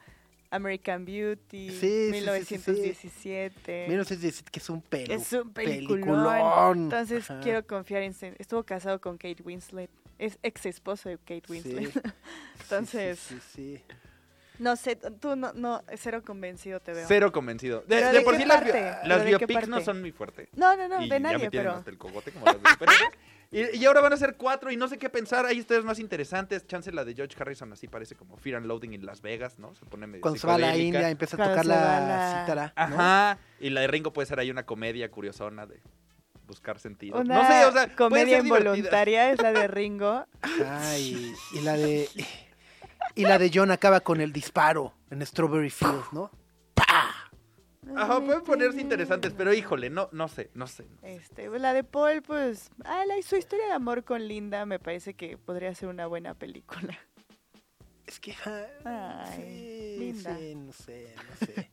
[0.52, 2.72] American Beauty, Sí, sí, sí, sí, sí.
[2.72, 3.86] 1917.
[3.89, 5.14] 1917, que es un pelo.
[5.14, 6.02] Es un peliculón.
[6.02, 6.78] peliculón.
[6.84, 7.41] Entonces Ajá.
[7.41, 8.14] quiero confiar en...
[8.38, 9.89] Estuvo casado con Kate Winslet.
[10.20, 11.91] Es ex esposo de Kate Winslet.
[11.94, 12.02] Sí.
[12.64, 13.96] Entonces, Sí, sí, sí, sí.
[14.64, 17.05] No sé, tú no, no, cero convencido te veo.
[17.07, 17.82] Cero convencido.
[17.82, 20.47] De, ¿Pero de de por qué sí las, biopics no son muy fuertes.
[20.55, 21.74] No, no, no, y de ya nadie, pero...
[21.74, 23.14] hasta el cogote como las de superhéroes.
[23.51, 25.45] y, y ahora van a ser cuatro y no sé qué pensar.
[25.45, 26.66] Hay historias más interesantes.
[26.66, 29.76] Chance la de George Harrison así parece como Fear and Loading en Las Vegas, ¿no?
[29.76, 30.78] Se pone medio Cuando se va a la.
[30.78, 32.74] India empieza a tocar la, la- cítara.
[32.76, 32.95] ¿no?
[32.95, 33.38] Ajá.
[33.59, 35.82] Y la de Ringo puede ser ahí una comedia curiosona de
[36.47, 37.20] buscar sentido.
[37.20, 40.26] Una no sé, o sea, comedia involuntaria es la de Ringo.
[40.41, 42.07] Ajá, y, y la de
[43.16, 46.32] y la de John acaba con el disparo en Strawberry Fields, ¿no?
[47.95, 50.86] Ajá, pueden ponerse interesantes, pero híjole, no, no sé, no sé.
[50.86, 51.16] no sé.
[51.16, 54.80] Este, pues, la de Paul, pues, ah, la, su historia de amor con Linda me
[54.80, 56.97] parece que podría ser una buena película.
[58.06, 58.36] Es que
[58.86, 60.38] ah, Ay, sí, linda.
[60.38, 61.72] sí, no sé, no sé.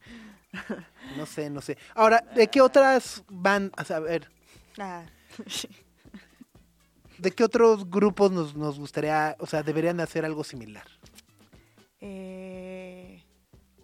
[1.16, 1.78] No sé, no sé.
[1.94, 4.30] Ahora, ¿de qué otras van a saber?
[4.78, 5.04] Ah,
[7.18, 10.86] ¿De qué otros grupos nos, nos gustaría, o sea, deberían de hacer algo similar?
[12.00, 13.22] Eh,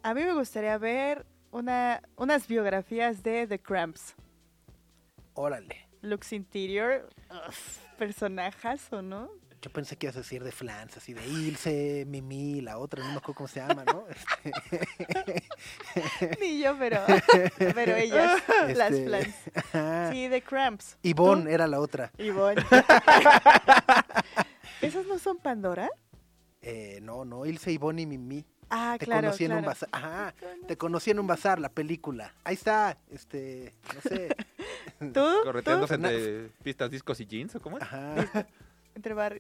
[0.03, 4.15] a mí me gustaría ver una, unas biografías de The Cramps.
[5.35, 5.89] Órale.
[6.03, 7.09] Looks Interior,
[7.49, 9.29] uf, personajas o no.
[9.63, 13.11] Yo pensé que ibas a decir de Flans, así de Ilse, Mimi, la otra, no
[13.11, 14.05] me acuerdo cómo se llama, ¿no?
[15.97, 17.01] Este, Ni yo, pero,
[17.75, 18.43] pero ellas,
[18.75, 19.35] las este, plans.
[19.55, 20.13] ajá.
[20.13, 20.99] Sí, The Cramps.
[21.03, 21.49] Yvonne ¿Tú?
[21.49, 22.13] era la otra.
[22.19, 22.63] Ivonne.
[24.83, 25.89] ¿Esas no son Pandora?
[26.69, 28.45] Eh, no, no, Ilse, Yvonne y Mimi.
[28.71, 29.89] Ah, Te claro, conocí en un bazar.
[29.93, 30.35] Ajá,
[30.67, 32.35] te conocí en un bazar, la película.
[32.43, 34.35] Ahí está, este, no sé.
[35.15, 35.25] ¿Tú?
[35.45, 36.05] Correteándose ¿Tú?
[36.07, 37.85] entre pistas, discos y jeans, ¿o cómo es?
[37.85, 38.47] Ajá.
[38.97, 39.35] Entre bar...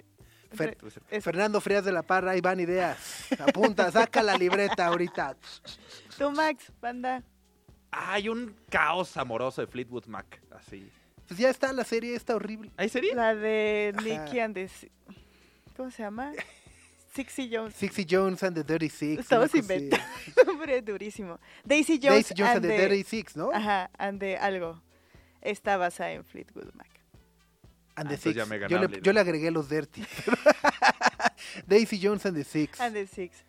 [0.53, 3.27] Fer- entre- Pues, es- Fernando Frías de la Parra, ahí van ideas.
[3.41, 5.35] Apunta, saca la libreta ahorita.
[6.18, 7.24] Tú, Max, banda.
[7.91, 10.89] Hay un caos amoroso de Fleetwood Mac, así.
[11.27, 12.70] Pues ya está la serie, está horrible.
[12.77, 13.14] ¿Hay serie?
[13.16, 13.93] La de.
[14.05, 14.68] Nicky and the...
[14.68, 14.93] Si-
[15.77, 16.33] ¿Cómo se llama?
[17.16, 17.74] Sixy Jones.
[17.74, 19.22] Sixy Jones and the Dirty Six.
[19.22, 20.04] Estamos inventando.
[20.46, 21.38] Hombre, durísimo.
[21.64, 23.50] Daisy Jones, Daisy Jones and the the- Dirty Six, ¿no?
[23.52, 24.80] Ajá, and the algo.
[25.42, 26.90] Está basada en Fleetwood Mac.
[27.96, 28.34] And the Ah, Six.
[28.36, 28.96] ya me yo, le, ¿no?
[28.98, 30.04] yo le agregué los Dirty.
[31.66, 32.80] Daisy Jones and the Six.
[32.80, 33.44] And the Six.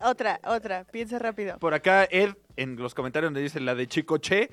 [0.00, 0.84] Otra, otra.
[0.84, 1.58] Piensa rápido.
[1.58, 4.50] Por acá, Ed, en los comentarios le dice la de Chico Che.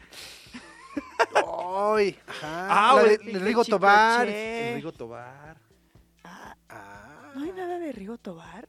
[1.36, 2.68] Ay, ajá.
[2.70, 4.26] Ah, la de, de Rigo Tobar.
[4.28, 4.70] Che.
[4.70, 5.58] El Rigo Tobar.
[6.24, 6.56] Ah,
[7.36, 8.68] ¿No hay nada de Rigo Tobar?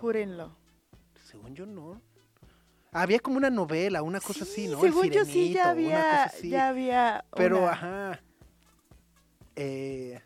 [0.00, 0.56] Júrenlo.
[1.24, 2.00] según yo no.
[2.92, 4.82] Había como una novela, una cosa así, ¿no?
[4.84, 7.70] El Según yo sí, ya había, ya había Pero, una.
[7.72, 8.20] ajá.
[9.54, 10.20] Eh,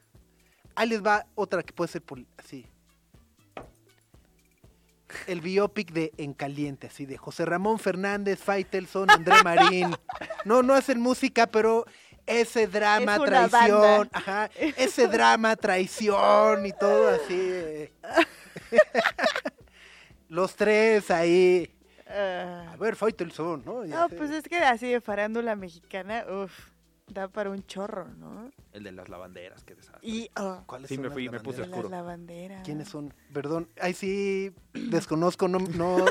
[0.74, 2.02] ahí les va otra que puede ser
[2.38, 2.66] así.
[5.26, 9.94] El biopic de En Caliente, así de José Ramón Fernández, Faitelson, André Marín.
[10.44, 11.86] No, no hacen música, pero
[12.26, 14.08] ese drama, Es traición, banda.
[14.12, 17.90] ajá, ese drama, traición y todo así.
[20.28, 21.70] Los tres ahí.
[22.08, 22.70] Ah.
[22.72, 23.84] A ver, Faitelson, ¿no?
[23.84, 24.16] Ya No, sé.
[24.16, 26.70] pues es que así de farándula mexicana, uff,
[27.06, 28.50] da para un chorro, ¿no?
[28.72, 30.00] El de las lavanderas, qué desastre.
[30.02, 31.88] Y oh, ¿Cuáles Sí, son me las fui, me puse las oscuro.
[31.88, 32.62] lavanderas.
[32.64, 33.14] ¿Quiénes son?
[33.32, 36.04] Perdón, ahí sí desconozco, no, no.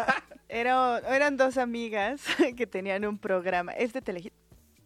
[0.48, 2.22] Era- eran dos amigas
[2.56, 3.72] que tenían un programa.
[3.72, 4.32] ¿Es de Telehit?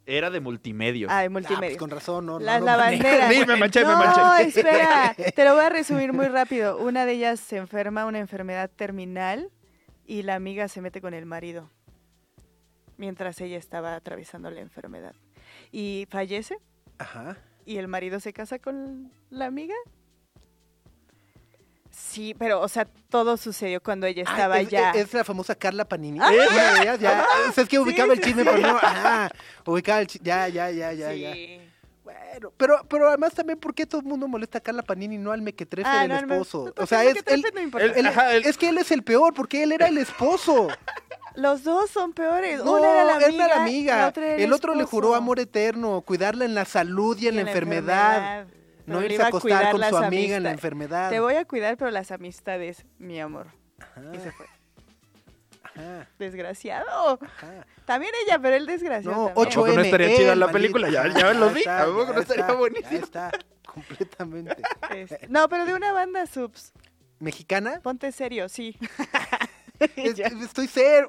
[0.07, 1.11] Era de multimedios.
[1.11, 1.79] Ah, de Ah, pues multimedia.
[1.79, 2.33] con razón, no.
[2.39, 3.33] no Las lavanderas.
[3.35, 4.49] Sí, me manché, me no, manché.
[4.49, 6.77] espera, te lo voy a resumir muy rápido.
[6.79, 9.51] Una de ellas se enferma una enfermedad terminal
[10.07, 11.71] y la amiga se mete con el marido
[12.97, 15.15] mientras ella estaba atravesando la enfermedad.
[15.73, 16.59] Y fallece
[16.99, 17.37] Ajá.
[17.65, 19.75] y el marido se casa con la amiga.
[21.97, 24.91] Sí, pero, o sea, todo sucedió cuando ella estaba Ah, es, ya.
[24.91, 26.19] es la famosa Carla Panini.
[26.21, 26.29] Ah.
[26.33, 27.27] Una de ellas, ya.
[27.49, 28.49] O sea, es que ubicaba el chisme, sí.
[28.53, 28.79] pero no.
[28.83, 29.31] Ah,
[29.65, 30.27] ubicaba el chisme.
[30.27, 31.33] Ya, ya, ya, ya, ya.
[31.33, 31.61] Sí.
[32.03, 35.19] Bueno, pero, pero además también, ¿por qué todo el mundo molesta a Carla Panini y
[35.19, 36.73] no al mequetrefe Ah, del no, esposo?
[36.77, 37.87] no, o sea, es, él, no importa.
[37.87, 40.69] él- Ajá, él- es que él es el peor, porque él era el esposo.
[41.37, 42.63] Los dos son peores.
[42.65, 43.27] No, Una era la amiga.
[43.29, 43.97] él era la amiga.
[43.99, 47.37] la otra era el otro le juró amor eterno, cuidarla en la salud y en
[47.37, 48.47] la enfermedad.
[48.87, 51.11] No irse iba a a acostar cuidar con su amiga en la enfermedad.
[51.11, 53.47] Te voy a cuidar, pero las amistades, mi amor.
[54.12, 54.47] Y se fue.
[55.62, 57.18] Ajá, Desgraciado.
[57.20, 57.66] ajá.
[57.85, 59.16] También ella, pero él desgraciado.
[59.16, 59.47] No, también.
[59.49, 60.89] 8 poco no estaría chida la película?
[60.89, 61.62] Ya- ya lo vi.
[61.66, 63.05] ¿A poco no estaría Ya buenísimo?
[63.05, 63.30] está,
[63.66, 64.57] completamente.
[64.91, 66.72] Este, No, pero de una banda subs.
[67.18, 67.80] ¿Mexicana?
[67.82, 68.76] Ponte serio, sí.
[69.97, 70.26] Es- Ya.
[70.28, 71.07] estoy ser.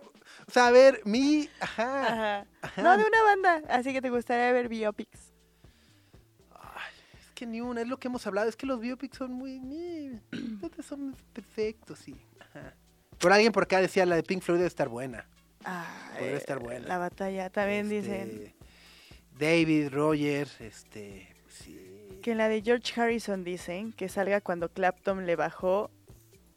[0.48, 1.50] O sea, a ver, mi.
[1.60, 2.08] Ajá.
[2.08, 2.46] Ajá.
[2.62, 2.82] ajá.
[2.82, 3.62] No, de una banda.
[3.70, 5.34] Así que te gustaría ver biopics.
[7.36, 8.48] Es que ni una, es lo que hemos hablado.
[8.48, 9.60] Es que los biopics son muy.
[10.88, 12.16] son perfectos, sí.
[12.40, 12.74] Ajá.
[13.20, 15.28] Por alguien por acá decía la de Pink Floyd debe estar buena.
[15.66, 15.86] Ah,
[16.18, 16.88] Podría estar buena.
[16.88, 17.50] La batalla.
[17.50, 18.54] También Este, dicen
[19.38, 21.36] David, Roger, este.
[21.50, 22.20] Sí.
[22.24, 25.92] que en la de George Harrison dicen que salga cuando Clapton le bajó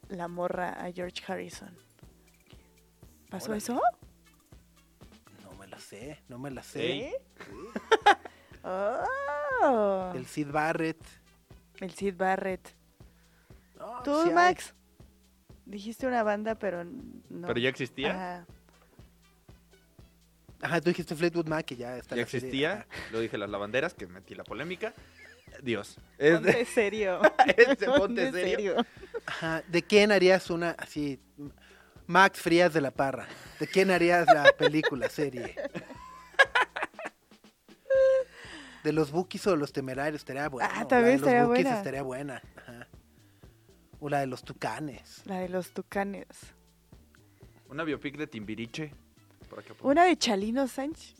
[0.07, 1.75] la morra a George Harrison.
[3.29, 3.57] ¿Pasó Órale.
[3.57, 3.81] eso?
[5.43, 6.85] No me la sé, no me la sé.
[7.07, 7.13] Ey.
[9.61, 11.01] Oh, El Sid Barrett.
[11.79, 12.73] el Sid Barrett.
[13.77, 14.35] No, Tú, sí hay.
[14.35, 14.73] Max,
[15.65, 17.47] dijiste una banda, pero no.
[17.47, 18.11] ¿Pero ya existía?
[18.11, 18.45] Ajá.
[20.61, 22.15] Ajá, tú dijiste Fleetwood Mac, que ya está.
[22.17, 22.85] Ya existía.
[23.11, 24.93] Lo dije las lavanderas, que metí la polémica.
[25.63, 25.97] Dios.
[26.17, 27.21] Es de- Ponte serio.
[27.57, 28.75] Este, ponte serio.
[29.25, 31.19] Ajá, ¿de quién harías una así?
[32.07, 33.27] Max Frías de la Parra.
[33.59, 35.55] ¿De quién harías la película, serie?
[38.83, 40.21] ¿De los Bookies o de los Temerarios?
[40.21, 40.69] Estaría buena.
[40.73, 41.77] Ah, también de estaría los Bookies buena.
[41.77, 42.41] estaría buena.
[42.55, 42.87] Ajá.
[43.99, 45.21] O la de los Tucanes.
[45.25, 46.27] La de los tucanes.
[47.67, 48.93] Una biopic de Timbiriche.
[49.49, 51.15] Por acá, por- Una de Chalino Sánchez.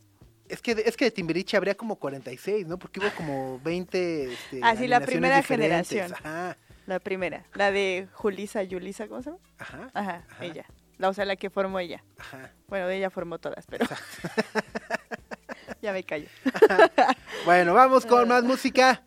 [0.47, 2.79] Es que, de- es que de Timbiriche habría como 46, ¿no?
[2.79, 5.89] Porque hubo como 20 este, Ah, sí, la primera diferentes.
[5.89, 6.13] generación.
[6.25, 6.57] Ajá,
[6.87, 7.45] La primera.
[7.53, 9.41] La de Julisa, Yulisa, ¿cómo se llama?
[9.59, 10.45] ajá, Ajá, Ajá.
[10.45, 10.65] ella.
[10.97, 12.03] La, o sea, la que formó ella.
[12.17, 12.51] ajá.
[12.67, 13.85] Bueno, de ella formó todas, pero.
[15.81, 16.27] ya me callo.
[17.45, 19.01] Bueno, vamos con más música.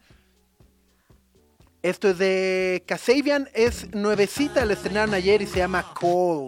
[1.83, 6.47] Esto es de Kasabian, es nuevecita, la estrenaron ayer y se llama Call.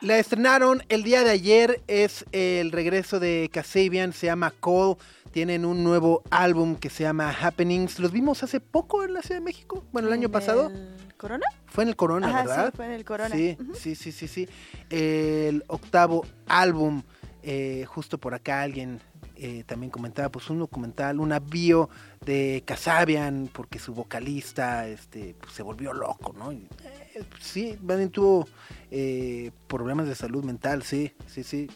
[0.00, 4.96] La estrenaron el día de ayer, es el regreso de Kasabian, se llama Call,
[5.30, 7.98] tienen un nuevo álbum que se llama Happenings.
[7.98, 9.84] ¿Los vimos hace poco en la Ciudad de México?
[9.92, 10.68] Bueno, el año ¿En pasado.
[10.68, 11.46] el ¿Corona?
[11.66, 12.70] Fue en el Corona, Ajá, ¿verdad?
[12.70, 13.34] sí, fue en el Corona.
[13.34, 14.48] Sí, sí, sí, sí, sí.
[14.88, 17.02] El octavo álbum,
[17.42, 19.00] eh, justo por acá alguien
[19.42, 21.88] eh, también comentaba, pues un documental, una bio
[22.24, 26.52] de Kasabian, porque su vocalista este, pues, se volvió loco, ¿no?
[26.52, 26.68] Y,
[27.14, 28.46] eh, sí, Baden tuvo
[28.90, 31.68] eh, problemas de salud mental, sí, sí, sí,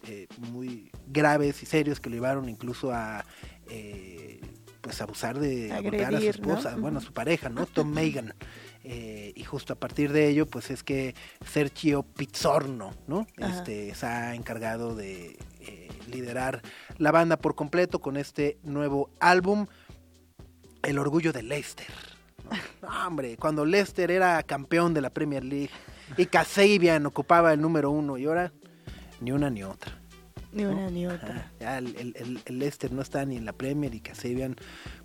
[0.53, 3.25] muy graves y serios que lo llevaron incluso a...
[4.83, 6.53] pues abusar de a golpear a su Agredir, ¿no?
[6.53, 7.65] esposa, bueno, a su pareja, ¿no?
[7.65, 8.35] Tom Megan.
[8.87, 11.15] Eh, y justo a partir de ello, pues es que
[11.51, 13.27] Sergio Pizzorno, ¿no?
[13.41, 13.57] Ajá.
[13.57, 16.61] Este, se ha encargado de eh, liderar
[16.99, 19.67] la banda por completo con este nuevo álbum,
[20.83, 21.87] El Orgullo de Leicester.
[22.83, 22.89] ¿no?
[22.89, 25.71] No, hombre, cuando Leicester era campeón de la Premier League
[26.17, 28.53] y Kasabian ocupaba el número uno y ahora
[29.21, 29.99] ni una ni otra.
[30.53, 31.51] Ni una ni otra.
[31.59, 34.55] ya el, el- el- el Leicester no está ni en la Premier y Kasabian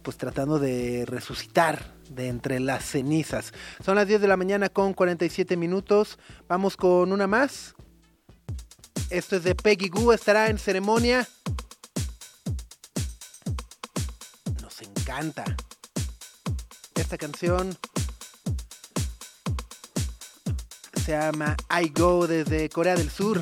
[0.04, 3.52] pues tratando de resucitar de entre las cenizas.
[3.84, 6.20] Son las 10 de la mañana con 47 minutos.
[6.48, 7.74] Vamos con una más.
[9.10, 11.28] Esto es de Peggy Goo, estará en ceremonia.
[16.96, 17.76] Esta canción
[21.04, 23.42] se llama I Go desde Corea del Sur.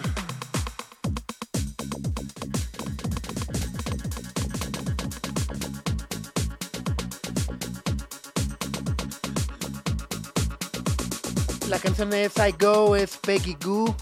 [11.68, 13.94] La canción es I Go, es Peggy Goo.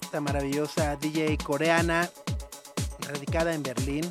[0.00, 2.10] Esta maravillosa DJ coreana,
[3.08, 4.04] radicada en Berlín.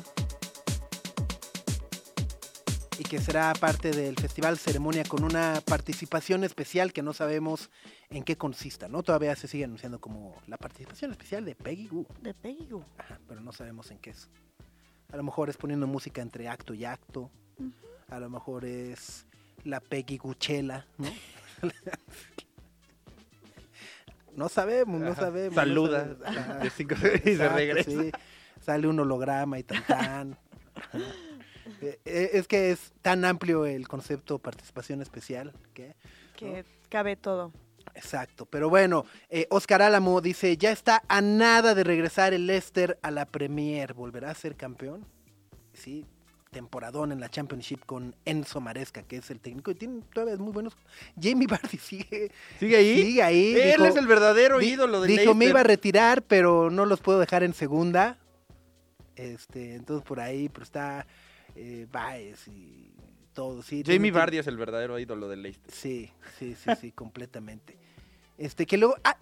[2.98, 7.70] Y que será parte del Festival Ceremonia con una participación especial que no sabemos
[8.10, 9.04] en qué consista, ¿no?
[9.04, 12.06] Todavía se sigue anunciando como la participación especial de Peggy Goo.
[12.20, 12.84] De Peggy Goo.
[12.98, 14.28] Ajá, pero no sabemos en qué es.
[15.12, 17.30] A lo mejor es poniendo música entre acto y acto.
[18.08, 19.26] A lo mejor es
[19.64, 21.08] la Peggy Guchela, ¿no?
[24.34, 25.54] no sabemos, no sabemos.
[25.54, 26.62] Saluda no sabemos.
[26.64, 26.94] De cinco
[27.24, 27.90] y se regresa.
[27.90, 28.10] sí.
[28.68, 30.38] Sale un holograma y tan tan.
[31.82, 35.94] Eh, eh, Es que es tan amplio el concepto participación especial que
[36.36, 37.52] Que cabe todo.
[37.94, 42.98] Exacto, pero bueno, eh, Oscar Álamo dice, ya está a nada de regresar el Leicester
[43.02, 45.04] a la Premier, ¿volverá a ser campeón?
[45.74, 46.04] Sí,
[46.50, 50.52] temporadón en la Championship con Enzo Maresca, que es el técnico, y tiene todavía muy
[50.52, 50.74] buenos...
[51.20, 53.02] Jamie Vardy sigue, ¿Sigue ahí?
[53.02, 53.52] sigue ahí.
[53.54, 55.48] Él dijo- es el verdadero di- ídolo de Dijo, me Leicester".
[55.50, 58.18] iba a retirar, pero no los puedo dejar en segunda.
[59.18, 61.06] Este, entonces por ahí, pero está
[61.56, 62.92] eh, Baez y
[63.34, 63.82] todo, sí.
[63.84, 65.74] Jamie Vardy es el verdadero ídolo de Leicester.
[65.74, 67.76] Sí, sí, sí, sí, completamente.
[68.38, 68.94] Este, que luego.
[69.02, 69.18] Ah,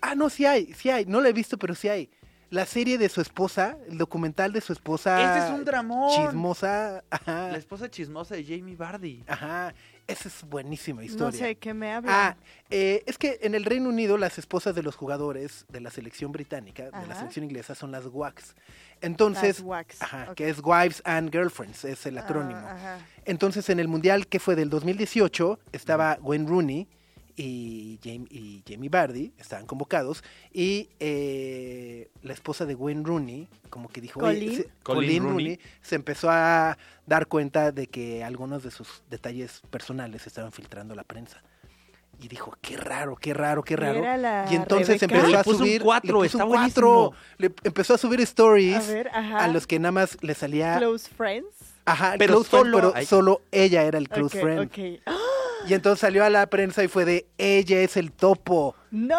[0.00, 1.04] ah, no, sí hay, sí hay.
[1.04, 2.10] No la he visto, pero sí hay.
[2.54, 5.36] La serie de su esposa, el documental de su esposa.
[5.36, 6.10] Ese es un dramón.
[6.14, 7.02] Chismosa.
[7.10, 7.48] Ajá.
[7.50, 9.24] La esposa chismosa de Jamie Vardy.
[9.26, 9.74] Ajá.
[10.06, 11.40] Esa es buenísima historia.
[11.40, 12.10] No sé qué me habla.
[12.28, 12.36] Ah,
[12.70, 16.30] eh, es que en el Reino Unido las esposas de los jugadores de la selección
[16.30, 18.54] británica, de la selección inglesa, son las WACs.
[19.00, 22.60] Entonces, Las WACs, ajá, que es Wives and Girlfriends, es el Ah, acrónimo.
[22.60, 22.98] ajá.
[23.24, 26.88] Entonces, en el Mundial que fue del 2018, estaba Wayne Rooney
[27.36, 30.22] y Jamie, y Jamie Vardy, estaban convocados,
[30.52, 34.56] y eh, la esposa de Wayne Rooney, como que dijo, oye, Colleen.
[34.56, 35.44] se- Colleen Colleen Rooney.
[35.56, 40.94] Rooney, se empezó a dar cuenta de que algunos de sus detalles personales estaban filtrando
[40.94, 41.42] a la prensa.
[42.20, 43.98] Y dijo, qué raro, qué raro, qué raro.
[43.98, 45.06] era la Y entonces Rebeca?
[45.16, 45.82] empezó Le a puso un subir...
[45.82, 47.12] cuatro, le puso está un cuatro.
[47.38, 49.38] Le empezó a subir stories A ver, ajá.
[49.44, 50.78] a los que nada más le salía...
[50.78, 51.48] Close Friends.
[51.86, 53.04] Ajá, Pero close friend, solo- pero ay.
[53.06, 54.60] solo ella era el close Ok, friend.
[54.60, 55.02] ok.
[55.06, 55.18] ¡Ah!
[55.68, 58.74] Y entonces salió a la prensa y fue de ella es el topo.
[58.90, 59.18] ¡No!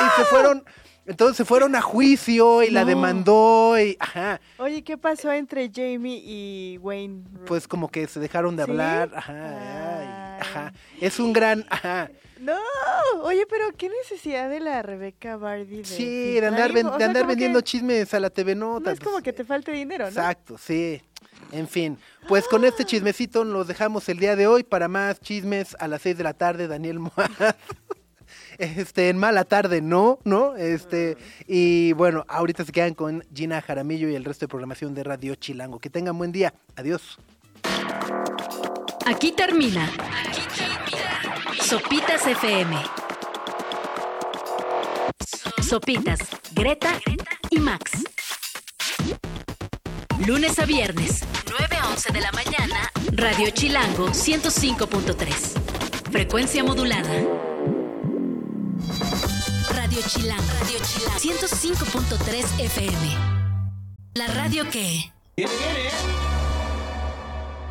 [0.00, 0.64] Y se fueron,
[1.06, 2.86] entonces se fueron a juicio y la No.
[2.88, 7.24] demandó y ajá, Oye, ¿qué pasó entre Jamie y Wayne?
[7.46, 8.70] pues como que se dejaron de ¿Sí?
[8.70, 10.72] hablar, ajá, ajá.
[11.00, 12.10] Es un gran, ajá,
[12.40, 12.56] No,
[13.22, 17.26] oye, pero qué necesidad de la Rebeca Bardi de sí, de andar, ven- de andar
[17.26, 18.90] vendiendo que chismes a la TV No Nota.
[18.92, 20.08] es como que te falte dinero, ¿no?
[20.10, 21.00] Exacto, sí.
[21.52, 21.98] En fin,
[22.28, 24.62] pues con este chismecito los dejamos el día de hoy.
[24.62, 27.30] Para más chismes a las 6 de la tarde, Daniel Moaz.
[28.58, 30.56] Este, en mala tarde, no, ¿no?
[30.56, 35.04] Este, y bueno, ahorita se quedan con Gina Jaramillo y el resto de programación de
[35.04, 35.78] Radio Chilango.
[35.78, 36.54] Que tengan buen día.
[36.76, 37.18] Adiós.
[39.06, 39.84] Aquí termina.
[40.26, 41.62] Aquí termina.
[41.62, 42.76] Sopitas FM.
[45.62, 46.20] Sopitas,
[46.54, 47.00] Greta
[47.50, 48.04] y Max.
[50.26, 51.24] Lunes a viernes,
[51.58, 56.10] 9 a 11 de la mañana, Radio Chilango 105.3.
[56.12, 57.10] Frecuencia modulada.
[59.70, 63.16] Radio Chilango, Radio Chilango 105.3 FM.
[64.14, 65.12] La radio que...
[65.36, 65.90] Viene, viene.